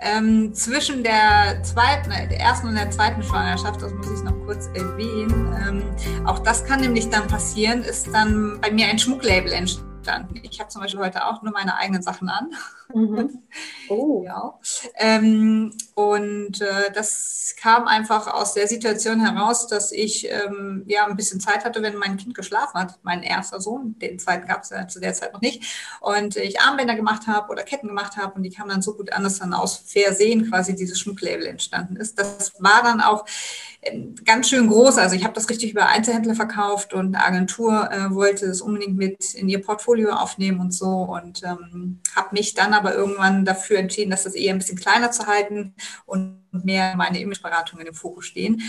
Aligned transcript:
ähm, 0.00 0.54
zwischen 0.54 1.02
der 1.02 1.62
zweiten, 1.62 2.10
äh, 2.10 2.28
der 2.28 2.40
ersten 2.40 2.68
und 2.68 2.74
der 2.74 2.90
zweiten 2.90 3.22
Schwangerschaft, 3.22 3.82
das 3.82 3.92
muss 3.92 4.10
ich 4.10 4.22
noch 4.22 4.38
kurz 4.44 4.66
erwähnen, 4.74 5.54
ähm, 5.66 6.26
auch 6.26 6.38
das 6.40 6.64
kann 6.64 6.80
nämlich 6.80 7.08
dann 7.08 7.26
passieren, 7.26 7.82
ist 7.82 8.08
dann 8.12 8.60
bei 8.60 8.70
mir 8.70 8.86
ein 8.86 8.98
Schmucklabel 8.98 9.52
entstanden 9.52 9.95
entstanden. 10.06 10.40
Ich 10.42 10.60
habe 10.60 10.70
zum 10.70 10.82
Beispiel 10.82 11.00
heute 11.00 11.26
auch 11.26 11.42
nur 11.42 11.52
meine 11.52 11.76
eigenen 11.76 12.02
Sachen 12.02 12.28
an. 12.28 12.50
Mhm. 12.94 13.42
Oh. 13.88 14.24
ja. 14.24 14.58
Ähm, 14.96 15.72
und 15.94 16.60
äh, 16.60 16.90
das 16.92 17.54
kam 17.56 17.86
einfach 17.86 18.26
aus 18.26 18.54
der 18.54 18.66
Situation 18.66 19.20
heraus, 19.20 19.68
dass 19.68 19.92
ich 19.92 20.28
ähm, 20.28 20.82
ja 20.88 21.06
ein 21.06 21.16
bisschen 21.16 21.38
Zeit 21.38 21.64
hatte, 21.64 21.82
wenn 21.82 21.94
mein 21.96 22.16
Kind 22.16 22.34
geschlafen 22.34 22.80
hat, 22.80 22.98
mein 23.04 23.22
erster 23.22 23.60
Sohn, 23.60 23.96
den 24.00 24.18
zweiten 24.18 24.48
gab 24.48 24.64
es 24.64 24.70
ja 24.70 24.88
zu 24.88 24.98
der 24.98 25.14
Zeit 25.14 25.32
noch 25.32 25.40
nicht, 25.40 25.62
und 26.00 26.36
ich 26.36 26.60
Armbänder 26.60 26.96
gemacht 26.96 27.28
habe 27.28 27.52
oder 27.52 27.62
Ketten 27.62 27.86
gemacht 27.86 28.16
habe 28.16 28.34
und 28.34 28.42
die 28.42 28.50
kamen 28.50 28.70
dann 28.70 28.82
so 28.82 28.94
gut 28.94 29.12
an, 29.12 29.22
dass 29.22 29.38
dann 29.38 29.54
aus 29.54 29.76
Versehen 29.76 30.50
quasi 30.50 30.74
dieses 30.74 30.98
Schmucklabel 30.98 31.46
entstanden 31.46 31.94
ist. 31.94 32.18
Das 32.18 32.54
war 32.60 32.82
dann 32.82 33.00
auch 33.00 33.24
ganz 34.24 34.48
schön 34.48 34.68
groß. 34.68 34.98
Also 34.98 35.16
ich 35.16 35.24
habe 35.24 35.34
das 35.34 35.48
richtig 35.48 35.72
über 35.72 35.86
Einzelhändler 35.86 36.34
verkauft 36.34 36.92
und 36.92 37.14
eine 37.14 37.24
Agentur 37.24 37.90
äh, 37.90 38.14
wollte 38.14 38.46
es 38.46 38.60
unbedingt 38.60 38.96
mit 38.96 39.34
in 39.34 39.48
ihr 39.48 39.62
Portfolio 39.62 40.10
aufnehmen 40.10 40.60
und 40.60 40.72
so 40.72 40.88
und 40.88 41.42
ähm, 41.42 42.00
habe 42.14 42.28
mich 42.32 42.54
dann 42.54 42.74
aber 42.74 42.94
irgendwann 42.94 43.44
dafür 43.44 43.78
entschieden, 43.78 44.10
dass 44.10 44.24
das 44.24 44.34
eher 44.34 44.54
ein 44.54 44.58
bisschen 44.58 44.78
kleiner 44.78 45.10
zu 45.10 45.26
halten 45.26 45.74
und 46.04 46.38
mehr 46.52 46.94
meine 46.96 47.20
Imageberatung 47.20 47.78
in 47.80 47.86
den 47.86 47.94
Fokus 47.94 48.26
stehen. 48.26 48.62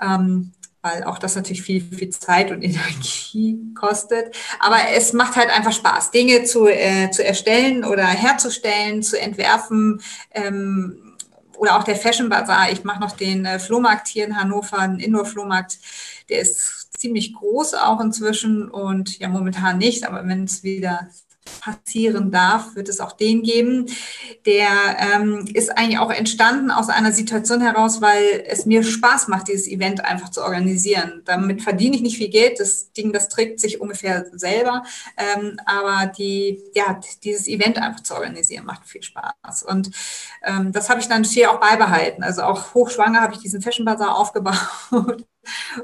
Ähm, 0.00 0.52
weil 0.84 1.02
auch 1.04 1.18
das 1.18 1.34
natürlich 1.34 1.62
viel, 1.62 1.80
viel 1.80 2.10
Zeit 2.10 2.50
und 2.50 2.62
Energie 2.62 3.58
kostet. 3.74 4.36
Aber 4.60 4.76
es 4.94 5.14
macht 5.14 5.36
halt 5.36 5.50
einfach 5.50 5.72
Spaß, 5.72 6.10
Dinge 6.10 6.44
zu, 6.44 6.66
äh, 6.66 7.10
zu 7.10 7.24
erstellen 7.24 7.84
oder 7.84 8.04
herzustellen, 8.04 9.02
zu 9.02 9.18
entwerfen. 9.18 10.02
Ähm, 10.30 11.03
oder 11.56 11.76
auch 11.76 11.84
der 11.84 11.96
Fashion 11.96 12.28
Bazaar. 12.28 12.70
Ich 12.70 12.84
mache 12.84 13.00
noch 13.00 13.12
den 13.12 13.44
äh, 13.44 13.58
Flohmarkt 13.58 14.08
hier 14.08 14.26
in 14.26 14.36
Hannover, 14.36 14.78
einen 14.78 15.00
Indoor-Flohmarkt. 15.00 15.78
Der 16.28 16.40
ist 16.40 16.98
ziemlich 16.98 17.34
groß 17.34 17.74
auch 17.74 18.00
inzwischen 18.00 18.70
und 18.70 19.18
ja, 19.18 19.28
momentan 19.28 19.78
nicht, 19.78 20.06
aber 20.06 20.26
wenn 20.26 20.44
es 20.44 20.62
wieder 20.62 21.08
passieren 21.60 22.30
darf, 22.30 22.74
wird 22.74 22.88
es 22.88 23.00
auch 23.00 23.12
den 23.12 23.42
geben. 23.42 23.86
Der 24.46 24.68
ähm, 24.98 25.46
ist 25.52 25.76
eigentlich 25.76 25.98
auch 25.98 26.10
entstanden 26.10 26.70
aus 26.70 26.88
einer 26.88 27.12
Situation 27.12 27.60
heraus, 27.60 28.00
weil 28.00 28.44
es 28.46 28.66
mir 28.66 28.82
Spaß 28.82 29.28
macht, 29.28 29.48
dieses 29.48 29.68
Event 29.68 30.04
einfach 30.04 30.30
zu 30.30 30.42
organisieren. 30.42 31.22
Damit 31.24 31.62
verdiene 31.62 31.96
ich 31.96 32.02
nicht 32.02 32.18
viel 32.18 32.28
Geld. 32.28 32.60
Das 32.60 32.92
Ding, 32.92 33.12
das 33.12 33.28
trägt 33.28 33.60
sich 33.60 33.80
ungefähr 33.80 34.26
selber. 34.32 34.84
Ähm, 35.16 35.58
aber 35.66 36.06
die, 36.06 36.62
ja, 36.74 37.00
dieses 37.22 37.46
Event 37.46 37.78
einfach 37.78 38.02
zu 38.02 38.14
organisieren, 38.14 38.66
macht 38.66 38.86
viel 38.86 39.02
Spaß. 39.02 39.62
Und 39.66 39.90
ähm, 40.42 40.72
das 40.72 40.90
habe 40.90 41.00
ich 41.00 41.08
dann 41.08 41.24
hier 41.24 41.50
auch 41.50 41.60
beibehalten. 41.60 42.22
Also 42.22 42.42
auch 42.42 42.74
hochschwanger 42.74 43.20
habe 43.20 43.34
ich 43.34 43.40
diesen 43.40 43.62
Fashion 43.62 43.84
Bazaar 43.84 44.16
aufgebaut. 44.16 45.24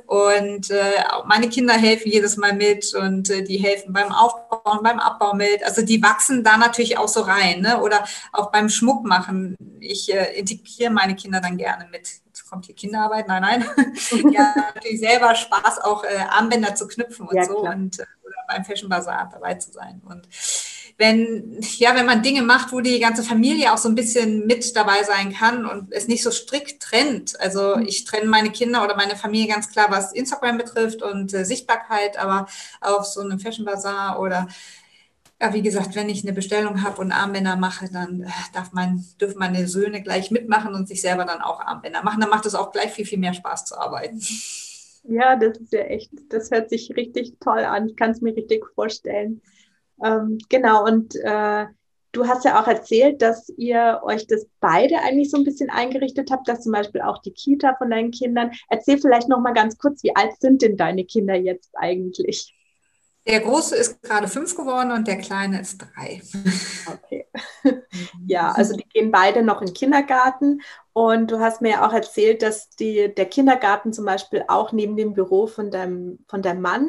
Und 0.07 0.71
äh, 0.71 1.03
meine 1.27 1.49
Kinder 1.49 1.75
helfen 1.75 2.11
jedes 2.11 2.37
Mal 2.37 2.55
mit 2.55 2.95
und 2.95 3.31
äh, 3.31 3.43
die 3.43 3.59
helfen 3.59 3.93
beim 3.93 4.13
Aufbau 4.13 4.63
und 4.73 4.83
beim 4.83 5.01
Abbau 5.01 5.35
mit. 5.35 5.63
Also 5.65 5.83
die 5.83 6.03
wachsen 6.03 6.45
da 6.45 6.57
natürlich 6.57 6.99
auch 6.99 7.09
so 7.09 7.23
rein. 7.23 7.61
Ne? 7.61 7.81
Oder 7.81 8.05
auch 8.33 8.51
beim 8.51 8.69
Schmuck 8.69 9.05
machen. 9.05 9.57
Ich 9.81 10.13
äh, 10.13 10.39
integriere 10.39 10.91
meine 10.91 11.15
Kinder 11.15 11.41
dann 11.41 11.57
gerne 11.57 11.87
mit. 11.91 12.09
Jetzt 12.27 12.49
kommt 12.49 12.67
hier 12.67 12.75
Kinderarbeit. 12.75 13.29
Nein, 13.29 13.43
nein. 13.43 13.65
ja, 14.33 14.55
natürlich 14.75 15.01
selber 15.01 15.35
Spaß, 15.35 15.81
auch 15.81 16.05
äh, 16.05 16.19
Armbänder 16.29 16.75
zu 16.75 16.87
knüpfen 16.87 17.29
und 17.29 17.37
ja, 17.37 17.45
so. 17.45 17.59
Und 17.59 17.99
äh, 17.99 18.07
oder 18.25 18.37
beim 18.49 18.65
Fashion 18.65 18.89
Bazaar 18.89 19.29
dabei 19.33 19.55
zu 19.55 19.73
sein. 19.73 20.01
Und 20.09 20.29
wenn, 21.01 21.59
ja, 21.79 21.97
wenn 21.97 22.05
man 22.05 22.23
Dinge 22.23 22.43
macht, 22.43 22.73
wo 22.73 22.81
die 22.81 23.01
ganze 23.01 23.23
Familie 23.23 23.73
auch 23.73 23.79
so 23.79 23.89
ein 23.89 23.95
bisschen 23.95 24.47
mit 24.47 24.77
dabei 24.77 25.03
sein 25.03 25.33
kann 25.33 25.65
und 25.65 25.91
es 25.93 26.09
nicht 26.09 26.23
so 26.23 26.31
strikt 26.31 26.83
trennt. 26.83 27.41
Also 27.41 27.77
mhm. 27.77 27.87
ich 27.87 28.05
trenne 28.05 28.29
meine 28.29 28.51
Kinder 28.51 28.85
oder 28.85 28.95
meine 28.97 29.17
Familie 29.17 29.49
ganz 29.49 29.71
klar, 29.71 29.87
was 29.89 30.13
Instagram 30.13 30.59
betrifft 30.59 31.03
und 31.03 31.33
äh, 31.33 31.47
Sichtbarkeit, 31.47 32.19
aber 32.19 32.47
auf 32.83 33.07
so 33.07 33.23
einem 33.23 33.41
Fashion 33.41 33.65
Bazaar 33.65 34.21
oder 34.21 34.47
ja, 35.41 35.55
wie 35.55 35.63
gesagt, 35.63 35.97
wenn 35.97 36.11
ich 36.11 36.23
eine 36.23 36.35
Bestellung 36.35 36.83
habe 36.83 37.01
und 37.01 37.13
Armbänder 37.13 37.57
mache, 37.57 37.89
dann 37.91 38.25
äh, 38.25 38.29
darf 38.53 38.73
mein, 38.73 39.03
dürfen 39.19 39.39
meine 39.39 39.67
Söhne 39.69 40.03
gleich 40.03 40.31
mitmachen 40.31 40.75
und 40.75 40.87
sich 40.87 41.01
selber 41.01 41.25
dann 41.25 41.41
auch 41.41 41.61
Armbänder 41.61 42.03
machen. 42.03 42.21
Dann 42.21 42.29
macht 42.29 42.45
es 42.45 42.55
auch 42.55 42.73
gleich 42.73 42.91
viel, 42.91 43.07
viel 43.07 43.19
mehr 43.19 43.33
Spaß 43.33 43.65
zu 43.65 43.79
arbeiten. 43.79 44.21
Ja, 45.05 45.37
das 45.37 45.57
ist 45.57 45.73
ja 45.73 45.81
echt, 45.81 46.11
das 46.29 46.51
hört 46.51 46.69
sich 46.69 46.95
richtig 46.95 47.41
toll 47.41 47.61
an. 47.61 47.89
Ich 47.89 47.97
kann 47.97 48.11
es 48.11 48.21
mir 48.21 48.37
richtig 48.37 48.67
vorstellen. 48.75 49.41
Ähm, 50.03 50.39
genau, 50.49 50.85
und 50.85 51.15
äh, 51.17 51.67
du 52.13 52.27
hast 52.27 52.45
ja 52.45 52.61
auch 52.61 52.67
erzählt, 52.67 53.23
dass 53.23 53.49
ihr 53.57 54.01
euch 54.03 54.27
das 54.27 54.47
beide 54.61 54.99
eigentlich 54.99 55.31
so 55.31 55.37
ein 55.37 55.45
bisschen 55.45 55.71
eingerichtet 55.71 56.31
habt, 56.31 56.49
dass 56.49 56.63
zum 56.63 56.73
Beispiel 56.73 57.03
auch 57.03 57.23
die 57.23 57.33
Kita 57.33 57.75
von 57.77 57.91
deinen 57.91 58.11
Kindern. 58.11 58.51
Erzähl 58.69 58.99
vielleicht 58.99 59.29
noch 59.29 59.41
mal 59.41 59.53
ganz 59.53 59.79
kurz, 59.79 60.03
wie 60.03 60.15
alt 60.15 60.33
sind 60.41 60.63
denn 60.63 60.77
deine 60.77 61.05
Kinder 61.05 61.35
jetzt 61.35 61.71
eigentlich? 61.75 62.55
Der 63.27 63.41
Große 63.41 63.77
ist 63.77 64.03
gerade 64.03 64.29
fünf 64.29 64.57
geworden 64.57 64.93
und 64.93 65.07
der 65.07 65.19
Kleine 65.19 65.61
ist 65.61 65.79
drei. 65.79 66.23
Okay. 66.87 67.20
Ja, 68.27 68.53
also 68.53 68.75
die 68.75 68.89
gehen 68.89 69.11
beide 69.11 69.43
noch 69.43 69.61
in 69.61 69.69
den 69.69 69.75
Kindergarten. 69.75 70.63
Und 70.93 71.31
du 71.31 71.41
hast 71.41 71.61
mir 71.61 71.71
ja 71.71 71.89
auch 71.89 71.93
erzählt, 71.93 72.43
dass 72.43 72.71
die, 72.71 73.15
der 73.15 73.27
Kindergarten 73.27 73.93
zum 73.93 74.05
Beispiel 74.05 74.45
auch 74.49 74.73
neben 74.73 74.97
dem 74.97 75.15
Büro 75.15 75.47
von 75.47 75.71
deinem, 75.71 76.19
von 76.29 76.43
deinem 76.43 76.63
Mann 76.63 76.89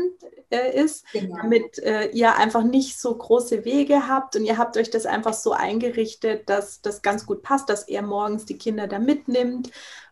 äh, 0.49 0.75
ist, 0.75 1.05
genau. 1.13 1.37
damit 1.41 1.79
äh, 1.79 2.07
ihr 2.09 2.35
einfach 2.35 2.63
nicht 2.63 2.99
so 2.99 3.15
große 3.15 3.63
Wege 3.63 4.07
habt 4.07 4.35
und 4.35 4.45
ihr 4.45 4.57
habt 4.57 4.75
euch 4.77 4.89
das 4.89 5.05
einfach 5.05 5.33
so 5.33 5.53
eingerichtet, 5.53 6.49
dass 6.49 6.81
das 6.81 7.01
ganz 7.01 7.25
gut 7.25 7.41
passt, 7.41 7.69
dass 7.69 7.87
er 7.87 8.01
morgens 8.01 8.45
die 8.45 8.57
Kinder 8.57 8.87
da 8.87 8.99
mitnimmt 8.99 9.71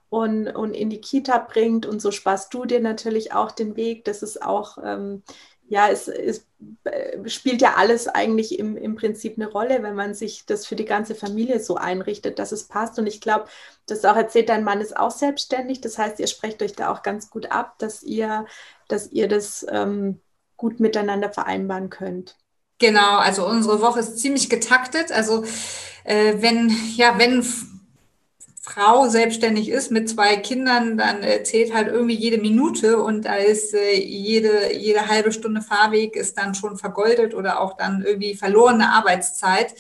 und, 0.10 0.48
und 0.48 0.74
in 0.74 0.90
die 0.90 1.02
Kita 1.02 1.38
bringt 1.40 1.86
und 1.86 2.02
so 2.02 2.12
sparst 2.12 2.54
du 2.54 2.66
dir 2.66 2.80
natürlich 2.80 3.34
auch 3.34 3.52
den 3.52 3.76
Weg. 3.76 4.06
Das 4.06 4.24
ist 4.24 4.42
auch, 4.42 4.78
ähm, 4.84 5.24
ja, 5.70 5.88
es, 5.88 6.08
es 6.08 6.48
äh, 6.84 7.30
spielt 7.30 7.62
ja 7.62 7.76
alles 7.76 8.08
eigentlich 8.08 8.58
im, 8.58 8.76
im 8.76 8.96
Prinzip 8.96 9.38
eine 9.38 9.48
Rolle, 9.48 9.84
wenn 9.84 9.96
man 9.96 10.16
sich 10.16 10.46
das 10.48 10.66
für 10.66 10.76
die 10.76 10.86
ganze 10.86 11.14
Familie 11.14 11.60
so 11.60 11.76
einrichtet, 11.76 12.40
dass 12.40 12.52
es 12.52 12.64
passt. 12.64 12.98
Und 12.98 13.06
ich 13.06 13.22
glaube, 13.22 13.46
das 13.86 14.04
auch 14.04 14.16
erzählt, 14.16 14.50
dein 14.50 14.64
Mann 14.64 14.82
ist 14.82 14.98
auch 14.98 15.12
selbstständig. 15.12 15.80
Das 15.80 16.00
heißt, 16.00 16.20
ihr 16.20 16.28
sprecht 16.28 16.62
euch 16.64 16.74
da 16.74 16.92
auch 16.92 17.04
ganz 17.04 17.30
gut 17.30 17.52
ab, 17.52 17.76
dass 17.78 18.02
ihr, 18.02 18.46
dass 18.88 19.12
ihr 19.12 19.28
das 19.28 19.66
ähm, 19.70 20.20
gut 20.58 20.80
miteinander 20.80 21.30
vereinbaren 21.30 21.92
könnt. 21.92 22.36
Genau, 22.80 23.18
also 23.18 23.46
unsere 23.46 23.82
Woche 23.82 24.00
ist 24.00 24.18
ziemlich 24.18 24.50
getaktet. 24.50 25.12
Also 25.12 25.44
äh, 26.04 26.36
wenn, 26.40 26.76
ja, 26.96 27.20
wenn 27.20 27.46
Frau 28.70 29.08
selbstständig 29.08 29.70
ist 29.70 29.90
mit 29.90 30.10
zwei 30.10 30.38
Kindern, 30.38 30.96
dann 30.96 31.24
äh, 31.24 31.42
zählt 31.44 31.74
halt 31.74 31.88
irgendwie 31.88 32.16
jede 32.16 32.38
Minute 32.38 33.02
und 33.02 33.26
da 33.26 33.36
ist 33.36 33.74
äh, 33.74 33.96
jede, 33.96 34.76
jede 34.76 35.08
halbe 35.08 35.32
Stunde 35.32 35.62
Fahrweg 35.62 36.16
ist 36.16 36.38
dann 36.38 36.54
schon 36.54 36.78
vergoldet 36.78 37.34
oder 37.34 37.62
auch 37.62 37.76
dann 37.78 38.04
irgendwie 38.04 38.36
verlorene 38.36 38.90
Arbeitszeit. 38.92 39.74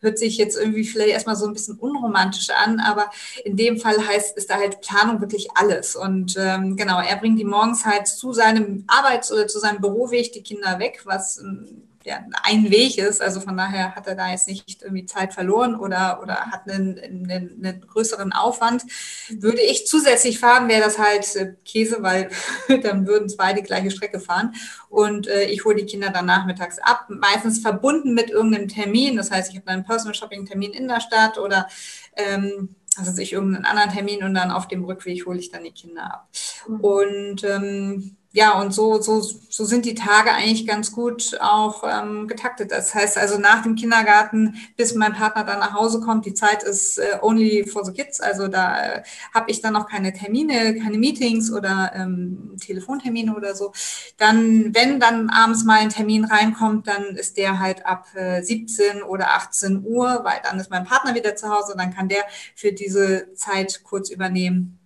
Hört 0.00 0.18
sich 0.18 0.36
jetzt 0.36 0.58
irgendwie 0.58 0.84
vielleicht 0.84 1.12
erstmal 1.12 1.36
so 1.36 1.46
ein 1.46 1.54
bisschen 1.54 1.78
unromantisch 1.78 2.50
an, 2.50 2.80
aber 2.80 3.10
in 3.44 3.56
dem 3.56 3.78
Fall 3.78 3.96
heißt, 4.06 4.36
ist 4.36 4.50
da 4.50 4.56
halt 4.56 4.82
Planung 4.82 5.22
wirklich 5.22 5.48
alles. 5.54 5.96
Und 5.96 6.36
ähm, 6.38 6.76
genau, 6.76 7.00
er 7.00 7.16
bringt 7.16 7.38
die 7.38 7.44
morgens 7.44 7.86
halt 7.86 8.06
zu 8.06 8.34
seinem 8.34 8.84
Arbeits- 8.88 9.32
oder 9.32 9.46
zu 9.46 9.58
seinem 9.58 9.80
Büroweg 9.80 10.32
die 10.32 10.42
Kinder 10.42 10.78
weg, 10.78 11.00
was 11.04 11.38
ähm, 11.38 11.88
ja, 12.04 12.20
ein 12.42 12.70
Weg 12.70 12.98
ist. 12.98 13.22
Also 13.22 13.40
von 13.40 13.56
daher 13.56 13.94
hat 13.94 14.06
er 14.06 14.14
da 14.14 14.30
jetzt 14.30 14.46
nicht 14.46 14.82
irgendwie 14.82 15.06
Zeit 15.06 15.32
verloren 15.32 15.74
oder, 15.74 16.20
oder 16.22 16.50
hat 16.50 16.68
einen, 16.68 16.98
einen, 16.98 17.64
einen 17.64 17.80
größeren 17.80 18.32
Aufwand. 18.32 18.84
Würde 19.30 19.62
ich 19.62 19.86
zusätzlich 19.86 20.38
fahren, 20.38 20.68
wäre 20.68 20.82
das 20.82 20.98
halt 20.98 21.34
äh, 21.36 21.54
Käse, 21.64 21.98
weil 22.00 22.30
dann 22.82 23.06
würden 23.06 23.28
zwei 23.28 23.54
die 23.54 23.62
gleiche 23.62 23.90
Strecke 23.90 24.20
fahren. 24.20 24.54
Und 24.88 25.26
äh, 25.26 25.44
ich 25.46 25.64
hole 25.64 25.76
die 25.76 25.86
Kinder 25.86 26.10
dann 26.10 26.26
nachmittags 26.26 26.78
ab, 26.78 27.06
meistens 27.08 27.60
verbunden 27.60 28.14
mit 28.14 28.30
irgendeinem 28.30 28.68
Termin. 28.68 29.16
Das 29.16 29.30
heißt, 29.30 29.50
ich 29.50 29.56
habe 29.56 29.68
einen 29.68 29.84
Personal 29.84 30.14
Shopping 30.14 30.46
Termin 30.46 30.72
in 30.72 30.88
der 30.88 31.00
Stadt 31.00 31.38
oder 31.38 31.68
ähm, 32.16 32.76
also 32.96 33.20
ich 33.20 33.32
irgendeinen 33.32 33.64
anderen 33.64 33.90
Termin 33.90 34.22
und 34.22 34.34
dann 34.34 34.50
auf 34.50 34.68
dem 34.68 34.84
Rückweg 34.84 35.26
hole 35.26 35.38
ich 35.38 35.50
dann 35.50 35.64
die 35.64 35.72
Kinder 35.72 36.04
ab. 36.04 36.28
Mhm. 36.68 36.80
Und 36.80 37.44
ähm, 37.44 38.16
ja, 38.36 38.60
und 38.60 38.74
so, 38.74 39.00
so, 39.00 39.20
so 39.20 39.64
sind 39.64 39.84
die 39.84 39.94
Tage 39.94 40.32
eigentlich 40.32 40.66
ganz 40.66 40.90
gut 40.90 41.38
auch 41.40 41.84
ähm, 41.86 42.26
getaktet. 42.26 42.72
Das 42.72 42.92
heißt 42.92 43.16
also 43.16 43.38
nach 43.38 43.62
dem 43.62 43.76
Kindergarten, 43.76 44.56
bis 44.76 44.92
mein 44.96 45.12
Partner 45.12 45.44
dann 45.44 45.60
nach 45.60 45.72
Hause 45.72 46.00
kommt, 46.00 46.26
die 46.26 46.34
Zeit 46.34 46.64
ist 46.64 46.98
äh, 46.98 47.18
only 47.22 47.64
for 47.64 47.84
the 47.84 47.92
kids. 47.92 48.20
Also 48.20 48.48
da 48.48 48.96
äh, 48.96 49.02
habe 49.32 49.52
ich 49.52 49.62
dann 49.62 49.74
noch 49.74 49.88
keine 49.88 50.12
Termine, 50.12 50.74
keine 50.82 50.98
Meetings 50.98 51.52
oder 51.52 51.92
ähm, 51.94 52.56
Telefontermine 52.60 53.36
oder 53.36 53.54
so. 53.54 53.72
Dann, 54.16 54.74
wenn 54.74 54.98
dann 54.98 55.30
abends 55.30 55.62
mal 55.62 55.78
ein 55.78 55.90
Termin 55.90 56.24
reinkommt, 56.24 56.88
dann 56.88 57.14
ist 57.14 57.36
der 57.36 57.60
halt 57.60 57.86
ab 57.86 58.08
äh, 58.16 58.42
17 58.42 59.04
oder 59.04 59.28
18 59.36 59.84
Uhr, 59.84 60.22
weil 60.24 60.40
dann 60.42 60.58
ist 60.58 60.70
mein 60.70 60.84
Partner 60.84 61.14
wieder 61.14 61.36
zu 61.36 61.50
Hause, 61.50 61.74
dann 61.78 61.94
kann 61.94 62.08
der 62.08 62.24
für 62.56 62.72
diese 62.72 63.32
Zeit 63.34 63.84
kurz 63.84 64.10
übernehmen. 64.10 64.80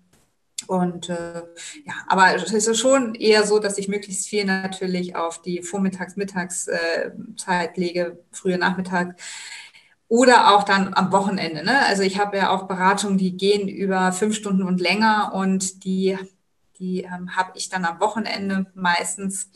Und 0.69 1.09
äh, 1.09 1.43
ja, 1.87 1.94
aber 2.09 2.35
es 2.35 2.53
ist 2.53 2.79
schon 2.79 3.15
eher 3.15 3.47
so, 3.47 3.59
dass 3.59 3.79
ich 3.79 3.88
möglichst 3.88 4.29
viel 4.29 4.44
natürlich 4.44 5.17
auf 5.17 5.41
die 5.41 5.62
Vormittags-Mittagszeit 5.62 7.49
äh, 7.49 7.81
lege, 7.81 8.19
frühe 8.32 8.59
Nachmittag. 8.59 9.19
oder 10.09 10.55
auch 10.55 10.65
dann 10.65 10.93
am 10.93 11.11
Wochenende. 11.11 11.65
Ne? 11.65 11.87
Also 11.87 12.03
ich 12.03 12.19
habe 12.19 12.37
ja 12.37 12.50
auch 12.50 12.69
Beratungen, 12.69 13.17
die 13.17 13.37
gehen 13.37 13.67
über 13.67 14.12
fünf 14.12 14.37
Stunden 14.37 14.62
und 14.62 14.81
länger 14.81 15.32
und 15.35 15.85
die, 15.85 16.19
die 16.79 17.03
ähm, 17.03 17.35
habe 17.35 17.53
ich 17.55 17.71
dann 17.71 17.87
am 17.87 17.99
Wochenende 18.00 18.67
meistens. 18.75 19.49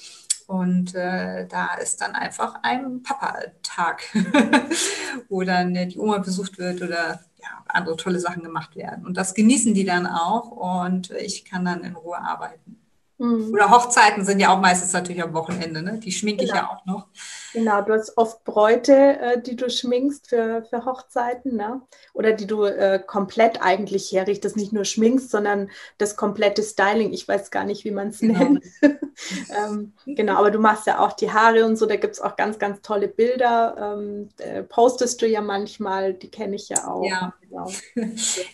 Und 0.46 0.94
äh, 0.94 1.46
da 1.46 1.74
ist 1.74 2.00
dann 2.00 2.14
einfach 2.14 2.56
ein 2.62 3.02
Papa-Tag, 3.02 4.02
wo 5.28 5.42
dann 5.42 5.74
die 5.74 5.98
Oma 5.98 6.18
besucht 6.18 6.58
wird 6.58 6.80
oder 6.80 7.20
ja, 7.42 7.64
andere 7.68 7.96
tolle 7.96 8.20
Sachen 8.20 8.42
gemacht 8.42 8.76
werden. 8.76 9.04
Und 9.06 9.16
das 9.16 9.34
genießen 9.34 9.74
die 9.74 9.84
dann 9.84 10.06
auch 10.06 10.50
und 10.50 11.10
ich 11.10 11.44
kann 11.44 11.64
dann 11.64 11.82
in 11.82 11.94
Ruhe 11.94 12.18
arbeiten. 12.18 12.78
Mhm. 13.18 13.50
Oder 13.52 13.70
Hochzeiten 13.70 14.24
sind 14.24 14.40
ja 14.40 14.54
auch 14.54 14.60
meistens 14.60 14.92
natürlich 14.92 15.22
am 15.22 15.34
Wochenende, 15.34 15.82
ne? 15.82 15.98
Die 15.98 16.12
schminke 16.12 16.44
genau. 16.44 16.54
ich 16.54 16.60
ja 16.60 16.68
auch 16.70 16.86
noch. 16.86 17.08
Genau, 17.52 17.82
du 17.82 17.92
hast 17.92 18.16
oft 18.16 18.44
Bräute, 18.44 18.92
äh, 18.94 19.40
die 19.40 19.56
du 19.56 19.68
schminkst 19.68 20.28
für, 20.28 20.64
für 20.64 20.84
Hochzeiten, 20.84 21.56
ne? 21.56 21.82
Oder 22.14 22.32
die 22.32 22.46
du 22.46 22.64
äh, 22.64 23.02
komplett 23.04 23.62
eigentlich 23.62 24.12
herrichtest, 24.12 24.56
nicht 24.56 24.72
nur 24.72 24.84
schminkst, 24.84 25.30
sondern 25.30 25.70
das 25.98 26.16
komplette 26.16 26.62
Styling. 26.62 27.12
Ich 27.12 27.28
weiß 27.28 27.50
gar 27.50 27.64
nicht, 27.64 27.84
wie 27.84 27.90
man 27.90 28.08
es 28.08 28.18
genau. 28.18 28.38
nennt. 28.38 28.64
ähm, 28.82 29.92
genau, 30.06 30.36
aber 30.36 30.50
du 30.50 30.58
machst 30.58 30.86
ja 30.86 30.98
auch 30.98 31.12
die 31.12 31.30
Haare 31.30 31.66
und 31.66 31.76
so, 31.76 31.86
da 31.86 31.96
gibt 31.96 32.14
es 32.14 32.20
auch 32.20 32.36
ganz, 32.36 32.58
ganz 32.58 32.80
tolle 32.80 33.08
Bilder. 33.08 33.96
Ähm, 33.98 34.28
äh, 34.38 34.62
postest 34.62 35.20
du 35.20 35.26
ja 35.26 35.40
manchmal, 35.40 36.14
die 36.14 36.30
kenne 36.30 36.56
ich 36.56 36.68
ja 36.68 36.88
auch. 36.88 37.04
Ja. 37.04 37.34
Genau. 37.52 37.70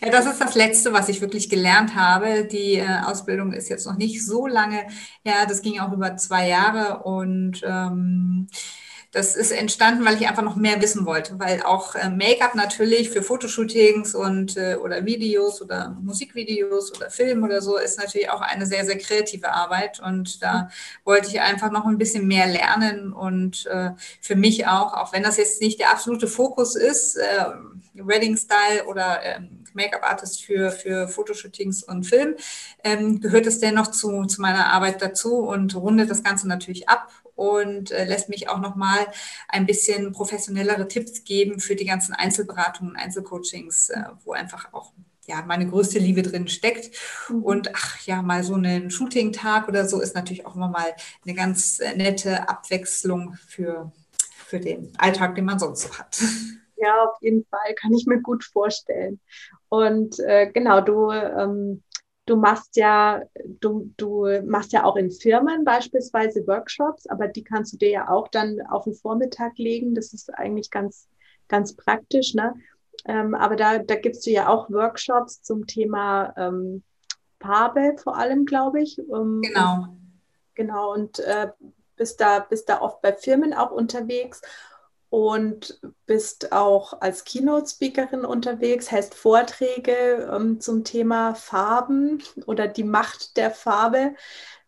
ja, 0.01 0.09
das 0.11 0.25
ist 0.25 0.41
das 0.41 0.55
Letzte, 0.55 0.91
was 0.91 1.07
ich 1.07 1.21
wirklich 1.21 1.49
gelernt 1.49 1.95
habe. 1.95 2.43
Die 2.43 2.75
äh, 2.75 2.99
Ausbildung 3.05 3.53
ist 3.53 3.69
jetzt 3.69 3.87
noch 3.87 3.95
nicht 3.95 4.25
so 4.25 4.45
lange 4.45 4.87
her. 5.23 5.45
Das 5.47 5.61
ging 5.61 5.79
auch 5.79 5.93
über 5.93 6.17
zwei 6.17 6.49
Jahre 6.49 7.03
und 7.03 7.61
ähm, 7.63 8.47
das 9.11 9.35
ist 9.35 9.51
entstanden, 9.51 10.05
weil 10.05 10.15
ich 10.15 10.27
einfach 10.27 10.43
noch 10.43 10.55
mehr 10.55 10.81
wissen 10.81 11.05
wollte, 11.05 11.39
weil 11.39 11.63
auch 11.63 11.95
äh, 11.95 12.09
Make-up 12.09 12.53
natürlich 12.53 13.09
für 13.09 13.23
Fotoshootings 13.23 14.13
und 14.13 14.55
äh, 14.55 14.75
oder 14.75 15.03
Videos 15.03 15.61
oder 15.61 15.97
Musikvideos 16.01 16.95
oder 16.95 17.09
Film 17.09 17.43
oder 17.43 17.61
so 17.61 17.77
ist 17.77 17.97
natürlich 17.97 18.29
auch 18.29 18.41
eine 18.41 18.67
sehr, 18.67 18.85
sehr 18.85 18.99
kreative 18.99 19.51
Arbeit 19.51 19.99
und 19.99 20.43
da 20.43 20.69
wollte 21.05 21.27
ich 21.29 21.41
einfach 21.41 21.71
noch 21.71 21.85
ein 21.85 21.97
bisschen 21.97 22.27
mehr 22.27 22.45
lernen 22.45 23.11
und 23.11 23.65
äh, 23.65 23.91
für 24.21 24.35
mich 24.35 24.67
auch, 24.67 24.93
auch 24.93 25.11
wenn 25.11 25.23
das 25.23 25.37
jetzt 25.37 25.59
nicht 25.61 25.79
der 25.79 25.91
absolute 25.91 26.27
Fokus 26.27 26.75
ist, 26.75 27.15
äh, 27.17 27.45
Wedding 27.93 28.37
Style 28.37 28.85
oder 28.87 29.23
ähm, 29.23 29.63
Make-up-Artist 29.73 30.43
für, 30.43 30.71
für 30.71 31.07
Fotoshootings 31.07 31.83
und 31.83 32.05
Film, 32.05 32.35
ähm, 32.83 33.19
gehört 33.21 33.47
es 33.47 33.59
dennoch 33.59 33.87
zu, 33.87 34.25
zu 34.25 34.41
meiner 34.41 34.67
Arbeit 34.67 35.01
dazu 35.01 35.37
und 35.37 35.75
rundet 35.75 36.09
das 36.09 36.23
Ganze 36.23 36.47
natürlich 36.47 36.89
ab 36.89 37.09
und 37.39 37.91
äh, 37.91 38.03
lässt 38.03 38.27
mich 38.27 38.49
auch 38.49 38.59
nochmal 38.59 39.07
ein 39.47 39.65
bisschen 39.65 40.11
professionellere 40.11 40.89
Tipps 40.89 41.23
geben 41.23 41.61
für 41.61 41.77
die 41.77 41.85
ganzen 41.85 42.13
Einzelberatungen, 42.13 42.97
Einzelcoachings, 42.97 43.91
äh, 43.91 44.03
wo 44.25 44.33
einfach 44.33 44.73
auch 44.73 44.91
ja, 45.25 45.41
meine 45.47 45.65
größte 45.65 45.99
Liebe 45.99 46.21
drin 46.21 46.49
steckt. 46.49 46.91
Mhm. 47.29 47.43
Und 47.43 47.75
ach 47.75 48.01
ja, 48.01 48.21
mal 48.21 48.43
so 48.43 48.55
einen 48.55 48.91
Shooting-Tag 48.91 49.69
oder 49.69 49.87
so 49.87 50.01
ist 50.01 50.15
natürlich 50.15 50.45
auch 50.45 50.55
immer 50.57 50.67
mal 50.67 50.93
eine 51.23 51.33
ganz 51.33 51.79
äh, 51.79 51.95
nette 51.95 52.49
Abwechslung 52.49 53.35
für, 53.47 53.93
für 54.45 54.59
den 54.59 54.91
Alltag, 54.97 55.35
den 55.35 55.45
man 55.45 55.59
sonst 55.59 55.83
so 55.83 55.97
hat. 55.97 56.19
Ja, 56.75 57.03
auf 57.03 57.21
jeden 57.21 57.45
Fall, 57.45 57.73
kann 57.75 57.93
ich 57.93 58.05
mir 58.05 58.21
gut 58.21 58.43
vorstellen. 58.43 59.19
Und 59.69 60.19
äh, 60.19 60.49
genau, 60.51 60.81
du, 60.81 61.11
ähm, 61.11 61.83
du 62.29 62.35
machst 62.35 62.75
ja, 62.75 63.23
du, 63.59 63.91
du 63.97 64.27
machst 64.45 64.71
ja 64.71 64.83
auch 64.83 64.95
in 64.95 65.09
Firmen 65.09 65.65
beispielsweise 65.65 66.45
Workshops, 66.45 67.07
aber 67.07 67.27
die 67.27 67.43
kannst 67.43 67.73
du 67.73 67.77
dir 67.77 67.89
ja 67.89 68.09
auch 68.09 68.27
dann 68.27 68.59
auf 68.69 68.83
den 68.83 68.93
Vormittag 68.93 69.57
legen. 69.57 69.95
Das 69.95 70.13
ist 70.13 70.33
eigentlich 70.33 70.69
ganz, 70.69 71.07
ganz 71.47 71.75
praktisch. 71.75 72.35
Ne? 72.35 72.53
Ähm, 73.05 73.33
aber 73.33 73.55
da, 73.55 73.79
da 73.79 73.95
gibst 73.95 74.27
du 74.27 74.29
ja 74.29 74.47
auch 74.47 74.69
Workshops 74.69 75.41
zum 75.41 75.65
Thema 75.65 76.33
ähm, 76.37 76.83
Farbe 77.39 77.95
vor 77.97 78.15
allem, 78.15 78.45
glaube 78.45 78.81
ich. 78.81 78.99
Ähm, 78.99 79.41
genau. 79.41 79.87
Genau, 80.53 80.93
und 80.93 81.19
äh, 81.19 81.47
bist, 81.95 82.19
da, 82.19 82.39
bist 82.39 82.67
da 82.67 82.81
oft 82.81 83.01
bei 83.01 83.13
Firmen 83.13 83.53
auch 83.53 83.71
unterwegs 83.71 84.41
und 85.09 85.79
bist 86.05 86.51
auch 86.51 87.01
als 87.01 87.23
Keynote-Speakerin 87.23 88.25
unterwegs, 88.25 88.91
hältst 88.91 89.15
Vorträge 89.15 90.29
ähm, 90.31 90.59
zum 90.59 90.83
Thema 90.83 91.33
Farben 91.35 92.21
oder 92.45 92.67
die 92.67 92.83
Macht 92.83 93.37
der 93.37 93.51
Farbe. 93.51 94.15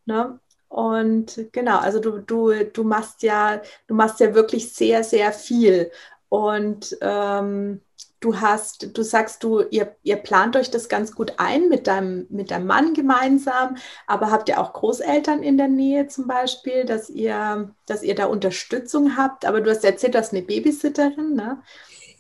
Ne? 0.06 0.40
Und 0.68 1.48
genau, 1.52 1.80
also 1.80 2.00
du, 2.00 2.20
du, 2.20 2.66
du 2.66 2.84
machst 2.84 3.24
ja, 3.24 3.62
du 3.88 3.94
machst 3.94 4.20
ja 4.20 4.34
wirklich 4.34 4.74
sehr, 4.74 5.04
sehr 5.04 5.32
viel. 5.34 5.92
Und 6.30 6.98
ähm, 7.02 7.82
du 8.22 8.40
hast, 8.40 8.96
du 8.98 9.04
sagst, 9.04 9.44
du, 9.44 9.62
ihr, 9.72 9.98
ihr 10.04 10.16
plant 10.16 10.56
euch 10.56 10.72
das 10.72 10.88
ganz 10.88 11.14
gut 11.14 11.34
ein 11.38 11.68
mit 11.68 11.88
deinem, 11.88 12.28
mit 12.30 12.52
deinem 12.52 12.68
Mann 12.68 12.94
gemeinsam, 12.94 13.78
aber 14.08 14.32
habt 14.32 14.48
ihr 14.48 14.62
auch 14.62 14.74
Großeltern 14.74 15.44
in 15.44 15.58
der 15.58 15.68
Nähe 15.68 16.08
zum 16.08 16.28
Beispiel, 16.28 16.86
dass 16.86 17.10
ihr, 17.10 17.74
dass 17.86 18.04
ihr 18.04 18.16
da 18.16 18.28
Unterstützung 18.28 19.18
habt? 19.18 19.46
Aber 19.46 19.60
du 19.62 19.72
hast 19.72 19.84
erzählt, 19.84 20.14
du 20.14 20.20
hast 20.20 20.34
eine 20.34 20.44
Babysitterin, 20.44 21.34
ne? 21.36 21.62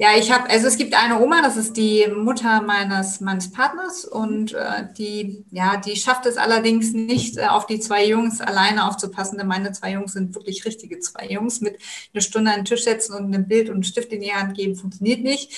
Ja, 0.02 0.18
ich 0.18 0.32
habe, 0.32 0.50
also 0.50 0.66
es 0.66 0.78
gibt 0.78 0.96
eine 0.96 1.22
Oma, 1.22 1.44
das 1.44 1.58
ist 1.58 1.78
die 1.78 2.08
Mutter 2.08 2.64
meines, 2.64 3.22
meines 3.22 3.52
Partners 3.52 4.04
und 4.04 4.52
äh, 4.52 4.88
die, 4.98 5.46
ja, 5.52 5.78
die 5.78 5.96
schafft 5.96 6.26
es 6.26 6.38
allerdings 6.38 6.92
nicht, 6.92 7.38
äh, 7.38 7.46
auf 7.46 7.68
die 7.68 7.80
zwei 7.80 8.08
Jungs 8.08 8.42
alleine 8.42 8.88
aufzupassen, 8.88 9.38
denn 9.38 9.46
meine 9.46 9.74
zwei 9.74 9.92
Jungs 9.92 10.14
sind 10.14 10.34
wirklich 10.34 10.66
richtige 10.66 10.98
zwei 10.98 11.28
Jungs. 11.28 11.62
Mit 11.62 11.78
einer 12.16 12.22
Stunde 12.22 12.50
an 12.50 12.62
den 12.62 12.66
Tisch 12.66 12.84
setzen 12.84 13.14
und 13.14 13.32
ein 13.32 13.48
Bild 13.48 13.70
und 13.70 13.76
einen 13.76 13.84
Stift 13.84 14.12
in 14.12 14.22
die 14.22 14.34
Hand 14.34 14.58
geben, 14.58 14.76
funktioniert 14.76 15.22
nicht. 15.22 15.54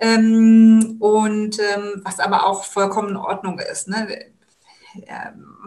Ähm, 0.00 0.96
und 0.98 1.58
ähm, 1.58 2.02
was 2.04 2.20
aber 2.20 2.46
auch 2.46 2.64
vollkommen 2.64 3.08
in 3.08 3.16
Ordnung 3.16 3.58
ist. 3.58 3.88
Ne? 3.88 4.06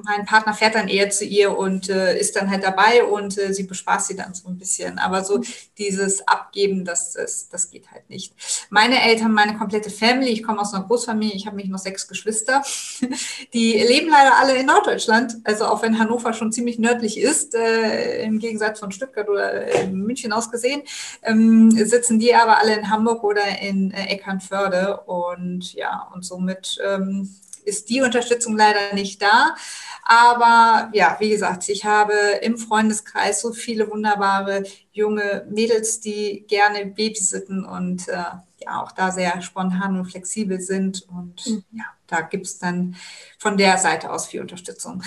Mein 0.04 0.26
Partner 0.26 0.54
fährt 0.54 0.76
dann 0.76 0.88
eher 0.88 1.10
zu 1.10 1.26
ihr 1.26 1.58
und 1.58 1.90
äh, 1.90 2.18
ist 2.18 2.36
dann 2.36 2.50
halt 2.50 2.64
dabei 2.64 3.04
und 3.04 3.38
äh, 3.38 3.54
sie 3.54 3.64
bespaßt 3.64 4.08
sie 4.08 4.16
dann 4.16 4.34
so 4.34 4.50
ein 4.50 4.58
bisschen. 4.58 5.00
Aber 5.00 5.24
so 5.24 5.42
dieses 5.78 6.28
Abgeben, 6.28 6.86
das, 6.86 7.14
das, 7.14 7.50
das 7.50 7.70
geht 7.70 7.92
halt 7.92 8.10
nicht. 8.10 8.34
Meine 8.70 9.02
Eltern, 9.02 9.32
meine 9.32 9.58
komplette 9.58 9.90
Family, 9.90 10.32
ich 10.32 10.44
komme 10.44 10.62
aus 10.62 10.74
einer 10.74 10.86
Großfamilie, 10.86 11.36
ich 11.36 11.46
habe 11.46 11.56
mich 11.56 11.68
noch 11.68 11.80
sechs 11.80 12.08
Geschwister, 12.08 12.64
die 13.54 13.74
leben 13.74 14.10
leider 14.10 14.38
alle 14.40 14.56
in 14.58 14.66
Norddeutschland. 14.66 15.38
Also 15.44 15.66
auch 15.66 15.82
wenn 15.82 16.00
Hannover 16.00 16.34
schon 16.34 16.52
ziemlich 16.52 16.80
nördlich 16.80 17.20
ist, 17.20 17.56
äh, 17.56 18.24
im 18.24 18.40
Gegensatz 18.40 18.80
von 18.80 18.92
Stuttgart 18.92 19.30
oder 19.30 19.66
München 19.92 20.34
aus 20.34 20.52
gesehen, 20.52 20.82
ähm, 21.24 21.72
sitzen 21.72 22.20
die 22.20 22.34
aber 22.34 22.58
alle 22.58 22.76
in 22.76 22.90
Hamburg 22.90 23.24
oder 23.24 23.62
in 23.62 23.92
äh, 23.92 24.08
Eckernförde 24.08 25.02
und 25.02 25.74
ja, 25.74 26.10
und 26.14 26.26
somit 26.26 26.78
ähm, 26.86 27.36
ist 27.66 27.90
die 27.90 28.02
Unterstützung 28.02 28.58
leider 28.58 28.94
nicht 28.94 29.22
da. 29.22 29.56
Aber 30.04 30.90
ja, 30.94 31.16
wie 31.20 31.30
gesagt, 31.30 31.70
ich 31.70 31.86
habe 31.86 32.14
im 32.42 32.58
Freundeskreis 32.58 33.42
so 33.42 33.54
viele 33.54 33.90
wunderbare 33.90 34.64
junge 34.92 35.46
Mädels, 35.50 36.00
die 36.00 36.46
gerne 36.48 36.86
babysitten 36.88 37.66
und 37.66 38.08
äh, 38.08 38.24
ja 38.60 38.84
auch 38.84 38.92
da 38.92 39.12
sehr 39.12 39.42
spontan 39.42 39.98
und 39.98 40.06
flexibel 40.06 40.60
sind. 40.60 41.08
Und 41.10 41.46
mhm. 41.48 41.64
ja, 41.72 41.86
da 42.08 42.22
gibt 42.22 42.46
es 42.46 42.60
dann 42.60 42.96
von 43.38 43.58
der 43.58 43.78
Seite 43.78 44.12
aus 44.12 44.28
viel 44.28 44.42
Unterstützung. 44.42 45.04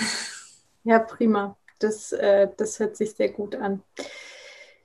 Ja, 0.84 0.99
prima. 0.99 1.56
Das, 1.78 2.12
äh, 2.12 2.49
das 2.56 2.78
hört 2.78 2.96
sich 2.96 3.12
sehr 3.12 3.30
gut 3.30 3.56
an. 3.56 3.82